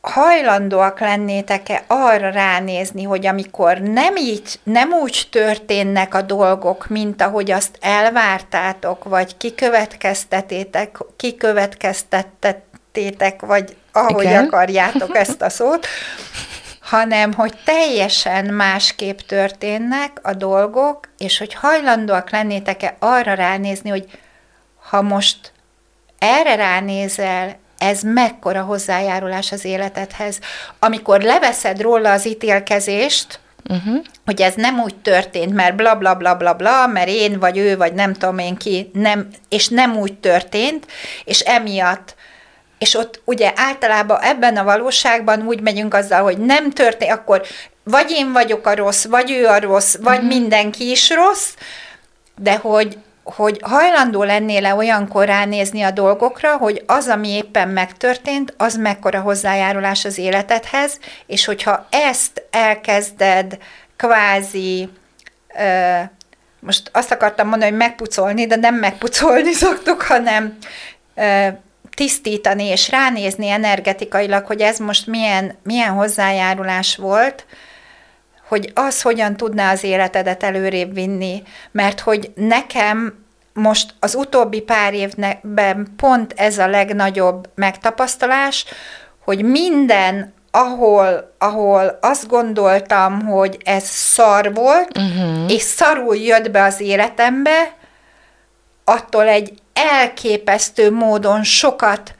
hajlandóak 0.00 1.00
lennétek-e 1.00 1.84
arra 1.86 2.30
ránézni, 2.30 3.02
hogy 3.02 3.26
amikor 3.26 3.78
nem 3.78 4.16
így, 4.16 4.60
nem 4.62 4.92
úgy 4.92 5.28
történnek 5.30 6.14
a 6.14 6.22
dolgok, 6.22 6.88
mint 6.88 7.22
ahogy 7.22 7.50
azt 7.50 7.78
elvártátok, 7.80 9.04
vagy 9.04 9.36
kikövetkeztetétek, 9.36 10.98
kikövetkeztettétek, 11.16 13.40
vagy 13.40 13.76
ahogy 13.92 14.24
Igen. 14.24 14.44
akarjátok 14.44 15.16
ezt 15.24 15.42
a 15.42 15.48
szót, 15.48 15.86
hanem 16.80 17.32
hogy 17.32 17.58
teljesen 17.64 18.44
másképp 18.44 19.18
történnek 19.18 20.18
a 20.22 20.34
dolgok, 20.34 21.08
és 21.18 21.38
hogy 21.38 21.54
hajlandóak 21.54 22.30
lennétek-e 22.30 22.96
arra 22.98 23.34
ránézni, 23.34 23.90
hogy 23.90 24.18
ha 24.90 25.02
most 25.02 25.52
erre 26.18 26.54
ránézel, 26.54 27.58
ez 27.80 28.00
mekkora 28.02 28.62
hozzájárulás 28.62 29.52
az 29.52 29.64
életedhez. 29.64 30.38
Amikor 30.78 31.20
leveszed 31.20 31.80
róla 31.80 32.12
az 32.12 32.26
ítélkezést, 32.26 33.40
uh-huh. 33.68 34.04
hogy 34.24 34.40
ez 34.40 34.54
nem 34.54 34.80
úgy 34.80 34.94
történt, 34.94 35.54
mert 35.54 35.76
bla 35.76 35.94
bla 35.94 36.14
bla 36.14 36.34
bla 36.34 36.54
bla, 36.54 36.86
mert 36.86 37.08
én 37.08 37.38
vagy 37.38 37.58
ő, 37.58 37.76
vagy 37.76 37.94
nem 37.94 38.12
tudom 38.12 38.38
én 38.38 38.56
ki, 38.56 38.90
nem, 38.92 39.28
és 39.48 39.68
nem 39.68 39.96
úgy 39.96 40.14
történt, 40.14 40.86
és 41.24 41.40
emiatt 41.40 42.14
és 42.78 42.94
ott 42.94 43.22
ugye 43.24 43.52
általában 43.56 44.20
ebben 44.20 44.56
a 44.56 44.64
valóságban 44.64 45.46
úgy 45.46 45.60
megyünk 45.60 45.94
azzal, 45.94 46.22
hogy 46.22 46.38
nem 46.38 46.70
történt, 46.70 47.12
akkor 47.12 47.42
vagy 47.84 48.10
én 48.10 48.32
vagyok 48.32 48.66
a 48.66 48.74
rossz, 48.74 49.04
vagy 49.04 49.30
ő 49.30 49.46
a 49.46 49.60
rossz, 49.60 49.96
vagy 49.96 50.16
uh-huh. 50.16 50.28
mindenki 50.28 50.90
is 50.90 51.10
rossz, 51.10 51.54
de 52.36 52.56
hogy 52.56 52.98
hogy 53.34 53.60
hajlandó 53.62 54.22
lennél-e 54.22 54.74
olyankor 54.74 55.26
ránézni 55.26 55.82
a 55.82 55.90
dolgokra, 55.90 56.56
hogy 56.56 56.82
az, 56.86 57.08
ami 57.08 57.28
éppen 57.28 57.68
megtörtént, 57.68 58.54
az 58.56 58.76
mekkora 58.76 59.20
hozzájárulás 59.20 60.04
az 60.04 60.18
életedhez, 60.18 60.98
és 61.26 61.44
hogyha 61.44 61.86
ezt 61.90 62.42
elkezded 62.50 63.58
kvázi, 63.96 64.88
ö, 65.58 65.98
most 66.60 66.90
azt 66.92 67.10
akartam 67.10 67.48
mondani, 67.48 67.70
hogy 67.70 67.80
megpucolni, 67.80 68.46
de 68.46 68.56
nem 68.56 68.74
megpucolni 68.74 69.52
szoktuk, 69.64 70.02
hanem 70.02 70.56
ö, 71.14 71.46
tisztítani 71.94 72.64
és 72.64 72.90
ránézni 72.90 73.48
energetikailag, 73.48 74.46
hogy 74.46 74.60
ez 74.60 74.78
most 74.78 75.06
milyen, 75.06 75.58
milyen 75.62 75.90
hozzájárulás 75.90 76.96
volt, 76.96 77.46
hogy 78.48 78.70
az 78.74 79.02
hogyan 79.02 79.36
tudná 79.36 79.72
az 79.72 79.84
életedet 79.84 80.42
előrébb 80.42 80.94
vinni, 80.94 81.42
mert 81.70 82.00
hogy 82.00 82.30
nekem 82.34 83.19
most 83.52 83.94
az 84.00 84.14
utóbbi 84.14 84.60
pár 84.60 84.94
évben 84.94 85.92
pont 85.96 86.32
ez 86.36 86.58
a 86.58 86.66
legnagyobb 86.66 87.48
megtapasztalás, 87.54 88.64
hogy 89.24 89.42
minden, 89.42 90.34
ahol, 90.50 91.34
ahol 91.38 91.98
azt 92.00 92.28
gondoltam, 92.28 93.26
hogy 93.26 93.56
ez 93.64 93.84
szar 93.84 94.54
volt, 94.54 94.98
uh-huh. 94.98 95.52
és 95.52 95.62
szarul 95.62 96.16
jött 96.16 96.50
be 96.50 96.62
az 96.62 96.80
életembe, 96.80 97.74
attól 98.84 99.28
egy 99.28 99.52
elképesztő 99.72 100.90
módon 100.90 101.42
sokat 101.42 102.14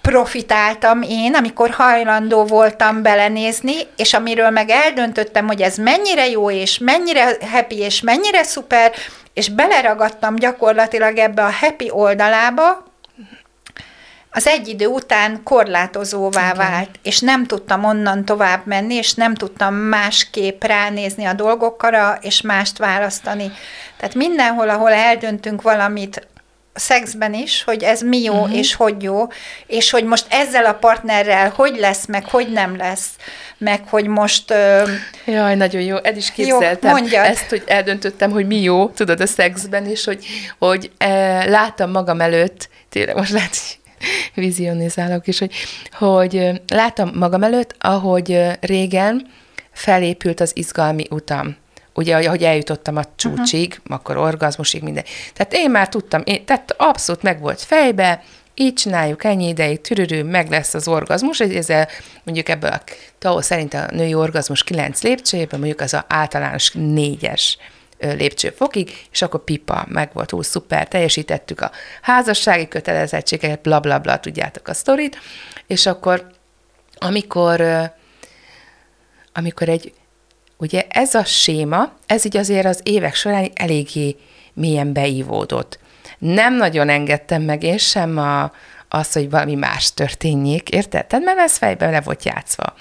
profitáltam 0.00 1.02
én, 1.02 1.34
amikor 1.34 1.70
hajlandó 1.70 2.44
voltam 2.44 3.02
belenézni, 3.02 3.74
és 3.96 4.14
amiről 4.14 4.50
meg 4.50 4.70
eldöntöttem, 4.70 5.46
hogy 5.46 5.62
ez 5.62 5.76
mennyire 5.76 6.28
jó, 6.28 6.50
és 6.50 6.78
mennyire 6.78 7.36
happy, 7.52 7.78
és 7.78 8.00
mennyire 8.00 8.42
szuper, 8.42 8.92
és 9.34 9.48
beleragadtam 9.48 10.34
gyakorlatilag 10.34 11.18
ebbe 11.18 11.44
a 11.44 11.52
happy 11.52 11.90
oldalába, 11.90 12.92
az 14.36 14.46
egy 14.46 14.68
idő 14.68 14.86
után 14.86 15.42
korlátozóvá 15.42 16.52
Igen. 16.52 16.56
vált, 16.56 16.98
és 17.02 17.20
nem 17.20 17.46
tudtam 17.46 17.84
onnan 17.84 18.24
tovább 18.24 18.66
menni, 18.66 18.94
és 18.94 19.14
nem 19.14 19.34
tudtam 19.34 19.74
másképp 19.74 20.64
ránézni 20.64 21.24
a 21.24 21.32
dolgokra, 21.32 22.18
és 22.20 22.40
mást 22.40 22.78
választani. 22.78 23.52
Tehát 23.96 24.14
mindenhol, 24.14 24.68
ahol 24.68 24.92
eldöntünk 24.92 25.62
valamit, 25.62 26.26
szexben 26.74 27.34
is, 27.34 27.62
hogy 27.62 27.82
ez 27.82 28.00
mi 28.00 28.22
jó, 28.22 28.34
uh-huh. 28.34 28.56
és 28.56 28.74
hogy 28.74 29.02
jó, 29.02 29.26
és 29.66 29.90
hogy 29.90 30.04
most 30.04 30.26
ezzel 30.28 30.64
a 30.64 30.72
partnerrel 30.72 31.52
hogy 31.56 31.76
lesz, 31.76 32.06
meg 32.06 32.28
hogy 32.28 32.52
nem 32.52 32.76
lesz, 32.76 33.08
meg 33.58 33.82
hogy 33.88 34.06
most... 34.06 34.50
Uh... 34.50 34.88
Jaj, 35.24 35.54
nagyon 35.54 35.82
jó, 35.82 35.96
ez 35.96 36.16
is 36.16 36.30
képzeltem. 36.30 36.96
Jó, 36.96 37.18
Ezt, 37.18 37.48
hogy 37.48 37.62
eldöntöttem, 37.66 38.30
hogy 38.30 38.46
mi 38.46 38.62
jó, 38.62 38.88
tudod, 38.88 39.20
a 39.20 39.26
szexben 39.26 39.90
is, 39.90 40.04
hogy, 40.04 40.26
hogy 40.58 40.90
eh, 40.98 41.46
láttam 41.46 41.90
magam 41.90 42.20
előtt, 42.20 42.68
tényleg 42.88 43.16
most 43.16 43.32
lehet, 43.32 43.56
vizionizálok 44.34 45.26
is, 45.26 45.38
hogy, 45.38 45.54
hogy 45.92 46.50
láttam 46.66 47.10
magam 47.14 47.42
előtt, 47.42 47.74
ahogy 47.78 48.40
régen 48.60 49.26
felépült 49.72 50.40
az 50.40 50.50
izgalmi 50.54 51.06
utam 51.10 51.56
ugye, 51.94 52.16
ahogy 52.16 52.42
eljutottam 52.42 52.96
a 52.96 53.04
csúcsig, 53.16 53.76
uh-huh. 53.78 53.96
akkor 53.96 54.16
orgazmusig, 54.16 54.82
minden. 54.82 55.04
Tehát 55.32 55.52
én 55.52 55.70
már 55.70 55.88
tudtam, 55.88 56.22
én, 56.24 56.44
tehát 56.44 56.74
abszolút 56.76 57.22
meg 57.22 57.40
volt 57.40 57.60
fejbe, 57.60 58.22
így 58.54 58.74
csináljuk 58.74 59.24
ennyi 59.24 59.48
ideig, 59.48 59.80
türürű, 59.80 60.22
meg 60.22 60.50
lesz 60.50 60.74
az 60.74 60.88
orgazmus, 60.88 61.40
ezzel 61.40 61.88
mondjuk 62.24 62.48
ebből 62.48 62.70
a 62.70 62.82
Tao 63.18 63.42
szerint 63.42 63.74
a 63.74 63.86
női 63.90 64.14
orgazmus 64.14 64.64
9 64.64 65.02
lépcsőjében, 65.02 65.58
mondjuk 65.58 65.80
az 65.80 65.94
a 65.94 66.04
általános 66.08 66.70
négyes 66.72 67.58
lépcsőfokig, 67.98 69.06
és 69.10 69.22
akkor 69.22 69.44
pipa, 69.44 69.86
meg 69.88 70.10
volt 70.12 70.32
úgy 70.32 70.44
szuper, 70.44 70.88
teljesítettük 70.88 71.60
a 71.60 71.70
házassági 72.02 72.68
kötelezettségeket, 72.68 73.60
bla, 73.60 73.80
bla, 73.80 73.98
bla, 73.98 74.18
tudjátok 74.18 74.68
a 74.68 74.74
sztorit, 74.74 75.18
és 75.66 75.86
akkor 75.86 76.26
amikor, 76.94 77.62
amikor 79.32 79.68
egy 79.68 79.92
Ugye 80.56 80.84
ez 80.88 81.14
a 81.14 81.24
séma, 81.24 81.92
ez 82.06 82.24
így 82.24 82.36
azért 82.36 82.66
az 82.66 82.80
évek 82.82 83.14
során 83.14 83.50
eléggé 83.54 84.16
milyen 84.52 84.92
beívódott. 84.92 85.78
Nem 86.18 86.54
nagyon 86.54 86.88
engedtem 86.88 87.42
meg 87.42 87.62
én 87.62 87.78
sem 87.78 88.18
a, 88.18 88.52
az, 88.88 89.12
hogy 89.12 89.30
valami 89.30 89.54
más 89.54 89.94
történjék, 89.94 90.68
érted? 90.68 91.06
Tehát 91.06 91.24
mert 91.24 91.38
ez 91.38 91.56
fejben 91.56 91.90
le 91.90 92.00
volt 92.00 92.24
játszva. 92.24 92.74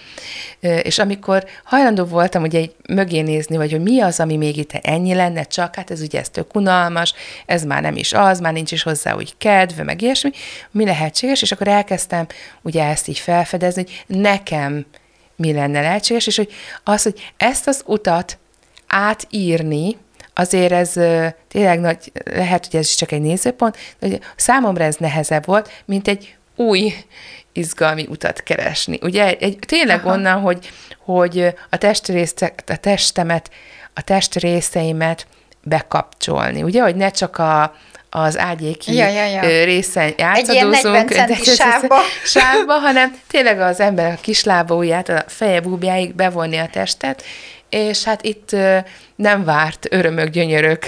És 0.59 0.99
amikor 0.99 1.45
hajlandó 1.63 2.03
voltam 2.03 2.43
ugye 2.43 2.59
egy 2.59 2.75
mögé 2.89 3.21
nézni, 3.21 3.57
vagy 3.57 3.71
hogy 3.71 3.81
mi 3.81 4.01
az, 4.01 4.19
ami 4.19 4.37
még 4.37 4.57
itt 4.57 4.71
ennyi 4.71 5.13
lenne, 5.13 5.43
csak 5.43 5.75
hát 5.75 5.91
ez 5.91 6.01
ugye 6.01 6.19
ez 6.19 6.29
tök 6.29 6.55
unalmas, 6.55 7.13
ez 7.45 7.63
már 7.63 7.81
nem 7.81 7.95
is 7.95 8.13
az, 8.13 8.39
már 8.39 8.53
nincs 8.53 8.71
is 8.71 8.83
hozzá 8.83 9.15
úgy 9.15 9.33
kedv, 9.37 9.79
meg 9.79 10.01
ilyesmi, 10.01 10.31
mi 10.71 10.85
lehetséges, 10.85 11.41
és 11.41 11.51
akkor 11.51 11.67
elkezdtem 11.67 12.27
ugye 12.61 12.83
ezt 12.83 13.07
így 13.07 13.19
felfedezni, 13.19 13.83
hogy 13.83 14.17
nekem 14.17 14.85
mi 15.43 15.53
lenne 15.53 15.81
lehetséges, 15.81 16.27
és 16.27 16.35
hogy 16.35 16.51
az, 16.83 17.03
hogy 17.03 17.31
ezt 17.37 17.67
az 17.67 17.83
utat 17.85 18.37
átírni, 18.87 19.97
azért 20.33 20.71
ez 20.71 20.91
tényleg 21.47 21.79
nagy, 21.79 22.11
lehet, 22.23 22.65
hogy 22.65 22.79
ez 22.79 22.85
is 22.85 22.95
csak 22.95 23.11
egy 23.11 23.21
nézőpont, 23.21 23.77
de 23.99 24.07
hogy 24.07 24.19
számomra 24.35 24.83
ez 24.83 24.95
nehezebb 24.95 25.45
volt, 25.45 25.83
mint 25.85 26.07
egy 26.07 26.35
új 26.55 26.93
izgalmi 27.51 28.07
utat 28.09 28.43
keresni. 28.43 28.99
Ugye 29.01 29.37
egy, 29.37 29.59
tényleg 29.67 29.99
Aha. 29.99 30.13
onnan, 30.13 30.41
hogy, 30.41 30.69
hogy 31.05 31.53
a, 31.69 31.77
testrészt, 31.77 32.53
a 32.67 32.75
testemet, 32.75 33.49
a 33.93 34.01
testrészeimet 34.01 35.27
bekapcsolni. 35.63 36.63
Ugye, 36.63 36.81
hogy 36.81 36.95
ne 36.95 37.09
csak 37.09 37.37
a, 37.37 37.75
az 38.15 38.37
ágyéki 38.37 38.95
ja, 38.95 39.07
ja, 39.07 39.25
ja. 39.25 39.63
részen 39.63 40.13
játszadózunk. 40.17 41.11
Egy 41.11 41.43
sávba. 41.43 41.95
sávba, 42.23 42.73
hanem 42.73 43.15
tényleg 43.27 43.59
az 43.59 43.79
ember 43.79 44.11
a 44.11 44.21
kislábóját, 44.21 45.09
a 45.09 45.23
feje 45.27 45.59
búbjáig 45.59 46.15
bevonni 46.15 46.57
a 46.57 46.67
testet, 46.71 47.23
és 47.69 48.03
hát 48.03 48.23
itt 48.23 48.55
nem 49.15 49.43
várt 49.43 49.87
örömök, 49.89 50.29
gyönyörök 50.29 50.85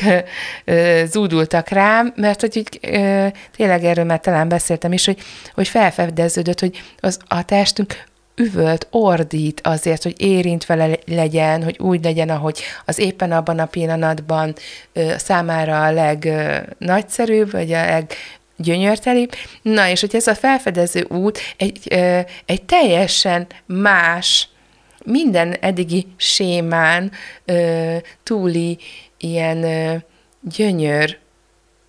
zúdultak 1.05 1.69
rám, 1.69 2.13
mert 2.15 2.41
hogy 2.41 2.57
így, 2.57 2.79
tényleg 3.55 3.83
erről 3.83 4.05
már 4.05 4.19
talán 4.19 4.47
beszéltem 4.47 4.93
is, 4.93 5.05
hogy, 5.05 5.17
hogy 5.53 5.67
felfedeződött, 5.67 6.59
hogy 6.59 6.81
az, 6.99 7.19
a 7.27 7.45
testünk 7.45 8.03
üvölt, 8.35 8.87
ordít 8.91 9.61
azért, 9.63 10.03
hogy 10.03 10.21
érint 10.21 10.65
vele 10.65 10.97
legyen, 11.05 11.63
hogy 11.63 11.77
úgy 11.79 12.03
legyen, 12.03 12.29
ahogy 12.29 12.59
az 12.85 12.99
éppen 12.99 13.31
abban 13.31 13.59
a 13.59 13.65
pillanatban 13.65 14.55
számára 15.17 15.83
a 15.83 15.91
legnagyszerűbb, 15.91 17.51
vagy 17.51 17.71
a 17.71 17.85
leg. 17.85 18.11
Na, 19.61 19.89
és 19.89 20.01
hogy 20.01 20.15
ez 20.15 20.27
a 20.27 20.35
felfedező 20.35 21.05
út 21.09 21.39
egy, 21.57 21.87
egy 22.45 22.63
teljesen 22.65 23.47
más 23.65 24.49
minden 25.03 25.53
eddigi 25.53 26.07
sémán 26.17 27.11
ö, 27.45 27.95
túli 28.23 28.77
ilyen 29.17 29.63
ö, 29.63 29.95
gyönyör 30.41 31.17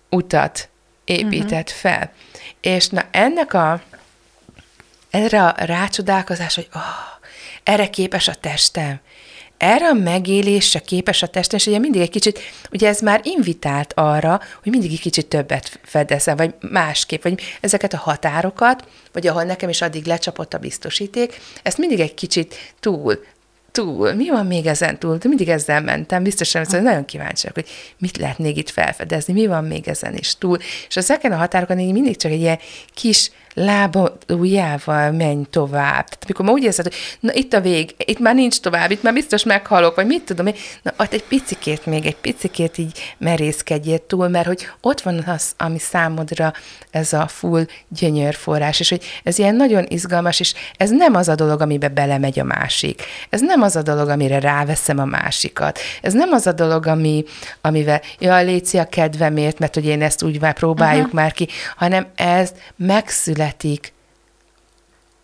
utat 0.09 0.69
épített 1.05 1.69
uh-huh. 1.69 1.79
fel. 1.79 2.11
És 2.61 2.87
na 2.87 3.05
ennek 3.11 3.53
a 3.53 3.81
erre 5.09 5.45
a 5.45 5.55
rácsodálkozás, 5.65 6.55
hogy 6.55 6.67
oh, 6.73 6.81
erre 7.63 7.89
képes 7.89 8.27
a 8.27 8.33
testem, 8.33 8.99
erre 9.57 9.87
a 9.87 9.93
megélésre 9.93 10.79
képes 10.79 11.21
a 11.21 11.27
testem, 11.27 11.59
és 11.59 11.65
ugye 11.65 11.79
mindig 11.79 12.01
egy 12.01 12.09
kicsit, 12.09 12.39
ugye 12.71 12.87
ez 12.87 12.99
már 12.99 13.21
invitált 13.23 13.93
arra, 13.95 14.41
hogy 14.63 14.71
mindig 14.71 14.91
egy 14.91 14.99
kicsit 14.99 15.27
többet 15.27 15.79
fedezem, 15.83 16.35
vagy 16.35 16.53
másképp, 16.59 17.23
vagy 17.23 17.41
ezeket 17.61 17.93
a 17.93 17.97
határokat, 17.97 18.87
vagy 19.11 19.27
ahol 19.27 19.43
nekem 19.43 19.69
is 19.69 19.81
addig 19.81 20.05
lecsapott 20.05 20.53
a 20.53 20.57
biztosíték, 20.57 21.41
ezt 21.63 21.77
mindig 21.77 21.99
egy 21.99 22.13
kicsit 22.13 22.73
túl 22.79 23.19
túl? 23.71 24.13
Mi 24.13 24.29
van 24.29 24.45
még 24.45 24.65
ezen 24.65 24.99
túl? 24.99 25.17
De 25.17 25.27
mindig 25.27 25.49
ezzel 25.49 25.81
mentem, 25.81 26.23
biztosan, 26.23 26.65
hogy 26.69 26.81
nagyon 26.81 27.05
kíváncsiak, 27.05 27.53
hogy 27.53 27.67
mit 27.97 28.17
lehetnék 28.17 28.57
itt 28.57 28.69
felfedezni, 28.69 29.33
mi 29.33 29.47
van 29.47 29.63
még 29.63 29.87
ezen 29.87 30.15
is 30.15 30.37
túl. 30.37 30.57
És 30.87 30.95
ezeken 30.95 31.31
a 31.31 31.35
határokon 31.35 31.79
így 31.79 31.91
mindig 31.91 32.17
csak 32.17 32.31
egy 32.31 32.39
ilyen 32.39 32.59
kis 32.93 33.31
lábujjával 33.57 35.11
menj 35.11 35.43
tovább. 35.49 36.05
Tehát 36.05 36.23
amikor 36.23 36.45
ma 36.45 36.51
úgy 36.51 36.63
érzed, 36.63 36.85
hogy 36.85 36.95
na 37.19 37.33
itt 37.33 37.53
a 37.53 37.61
vég, 37.61 37.95
itt 37.97 38.19
már 38.19 38.35
nincs 38.35 38.59
tovább, 38.59 38.91
itt 38.91 39.03
már 39.03 39.13
biztos 39.13 39.43
meghalok, 39.43 39.95
vagy 39.95 40.05
mit 40.05 40.23
tudom 40.23 40.47
én, 40.47 40.55
na 40.81 40.93
ott 40.97 41.13
egy 41.13 41.23
picikét 41.23 41.85
még, 41.85 42.05
egy 42.05 42.15
picikét 42.15 42.77
így 42.77 43.15
merészkedjél 43.17 44.05
túl, 44.05 44.27
mert 44.27 44.47
hogy 44.47 44.67
ott 44.81 45.01
van 45.01 45.23
az, 45.27 45.51
ami 45.57 45.79
számodra 45.79 46.53
ez 46.91 47.13
a 47.13 47.27
full 47.27 47.65
gyönyörforrás, 47.87 48.79
és 48.79 48.89
hogy 48.89 49.03
ez 49.23 49.37
ilyen 49.37 49.55
nagyon 49.55 49.85
izgalmas, 49.87 50.39
és 50.39 50.53
ez 50.77 50.89
nem 50.89 51.15
az 51.15 51.27
a 51.27 51.35
dolog, 51.35 51.61
amibe 51.61 51.87
belemegy 51.87 52.39
a 52.39 52.43
másik. 52.43 53.03
Ez 53.29 53.41
nem 53.41 53.61
az 53.61 53.75
a 53.75 53.81
dolog, 53.81 54.09
amire 54.09 54.39
ráveszem 54.39 54.99
a 54.99 55.05
másikat. 55.05 55.79
Ez 56.01 56.13
nem 56.13 56.31
az 56.31 56.47
a 56.47 56.51
dolog, 56.51 56.87
ami, 56.87 57.23
amivel, 57.61 58.01
ja, 58.19 58.41
léci 58.41 58.77
a 58.77 58.85
kedvemért, 58.85 59.59
mert 59.59 59.73
hogy 59.73 59.85
én 59.85 60.01
ezt 60.01 60.23
úgy 60.23 60.41
már 60.41 60.53
próbáljuk 60.53 61.05
uh-huh. 61.05 61.19
már 61.21 61.31
ki, 61.31 61.47
hanem 61.75 62.07
ez 62.15 62.51
megszület 62.75 63.45
születik, 63.47 63.93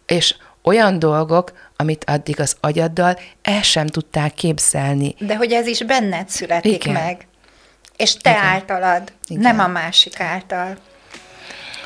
és 0.05 0.35
olyan 0.63 0.99
dolgok, 0.99 1.51
amit 1.75 2.03
addig 2.07 2.39
az 2.39 2.55
agyaddal 2.59 3.19
el 3.41 3.61
sem 3.61 3.87
tudtál 3.87 4.31
képzelni. 4.31 5.15
De 5.19 5.35
hogy 5.35 5.51
ez 5.51 5.67
is 5.67 5.83
benned 5.83 6.29
születik 6.29 6.85
Igen. 6.85 6.93
meg. 6.93 7.27
És 7.97 8.13
te 8.13 8.29
Igen. 8.29 8.43
általad, 8.43 9.11
Igen. 9.27 9.41
nem 9.41 9.59
a 9.59 9.67
másik 9.67 10.19
által. 10.19 10.77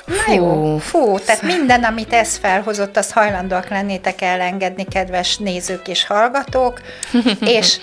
Na 0.05 0.15
fú. 0.15 0.33
jó, 0.33 0.77
fú, 0.77 1.19
tehát 1.19 1.41
minden, 1.41 1.83
amit 1.83 2.13
ez 2.13 2.37
felhozott, 2.37 2.97
az 2.97 3.11
hajlandóak 3.11 3.69
lennétek 3.69 4.21
elengedni, 4.21 4.85
kedves 4.85 5.37
nézők 5.37 5.87
és 5.87 6.05
hallgatók, 6.05 6.81
és 7.57 7.79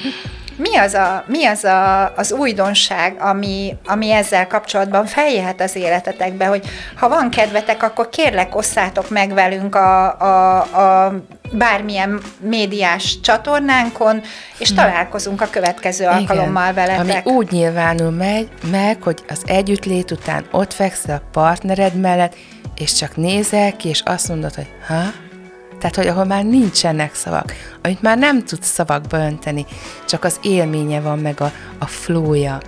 mi 0.56 0.76
az, 0.76 0.94
a, 0.94 1.24
mi 1.26 1.44
az 1.44 1.64
a, 1.64 2.12
az 2.16 2.32
újdonság, 2.32 3.16
ami, 3.18 3.76
ami 3.86 4.10
ezzel 4.10 4.46
kapcsolatban 4.46 5.06
feljöhet 5.06 5.60
az 5.60 5.76
életetekbe, 5.76 6.46
hogy 6.46 6.66
ha 6.96 7.08
van 7.08 7.30
kedvetek, 7.30 7.82
akkor 7.82 8.08
kérlek 8.08 8.56
osszátok 8.56 9.10
meg 9.10 9.34
velünk 9.34 9.74
a, 9.74 10.20
a, 10.20 10.56
a 11.06 11.14
bármilyen 11.52 12.20
médiás 12.40 13.20
csatornánkon, 13.20 14.20
és 14.58 14.68
hmm. 14.68 14.76
találkozunk 14.76 15.40
a 15.40 15.48
következő 15.50 16.04
Igen. 16.04 16.16
alkalommal 16.16 16.72
veletek. 16.72 17.26
Ami 17.26 17.36
úgy 17.36 17.50
nyilvánul 17.50 18.10
meg, 18.10 18.48
meg, 18.70 19.02
hogy 19.02 19.24
az 19.28 19.42
együttlét 19.46 20.10
után 20.10 20.44
ott 20.50 20.72
fekszel 20.72 21.16
a 21.16 21.28
partnered 21.32 21.94
mellett, 21.94 22.36
és 22.74 22.92
csak 22.92 23.16
nézel 23.16 23.76
ki, 23.76 23.88
és 23.88 24.02
azt 24.04 24.28
mondod, 24.28 24.54
hogy 24.54 24.68
ha, 24.86 25.02
tehát, 25.84 25.98
hogy 25.98 26.08
ahol 26.08 26.24
már 26.24 26.44
nincsenek 26.44 27.14
szavak, 27.14 27.52
amit 27.82 28.02
már 28.02 28.18
nem 28.18 28.44
tudsz 28.44 28.66
szavakba 28.66 29.16
önteni, 29.16 29.66
csak 30.08 30.24
az 30.24 30.38
élménye 30.42 31.00
van 31.00 31.18
meg 31.18 31.40
a, 31.40 31.52
a 31.78 31.86
flója. 31.86 32.60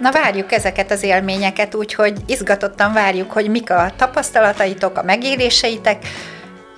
Na 0.00 0.12
várjuk 0.12 0.52
ezeket 0.52 0.90
az 0.90 1.02
élményeket, 1.02 1.74
úgyhogy 1.74 2.18
izgatottan 2.26 2.92
várjuk, 2.92 3.32
hogy 3.32 3.48
mik 3.48 3.70
a 3.70 3.92
tapasztalataitok, 3.96 4.98
a 4.98 5.02
megéléseitek, 5.02 6.06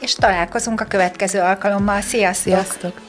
és 0.01 0.14
találkozunk 0.14 0.81
a 0.81 0.85
következő 0.85 1.41
alkalommal. 1.41 2.01
Sziasztok! 2.01 2.53
Sziasztok! 2.53 3.08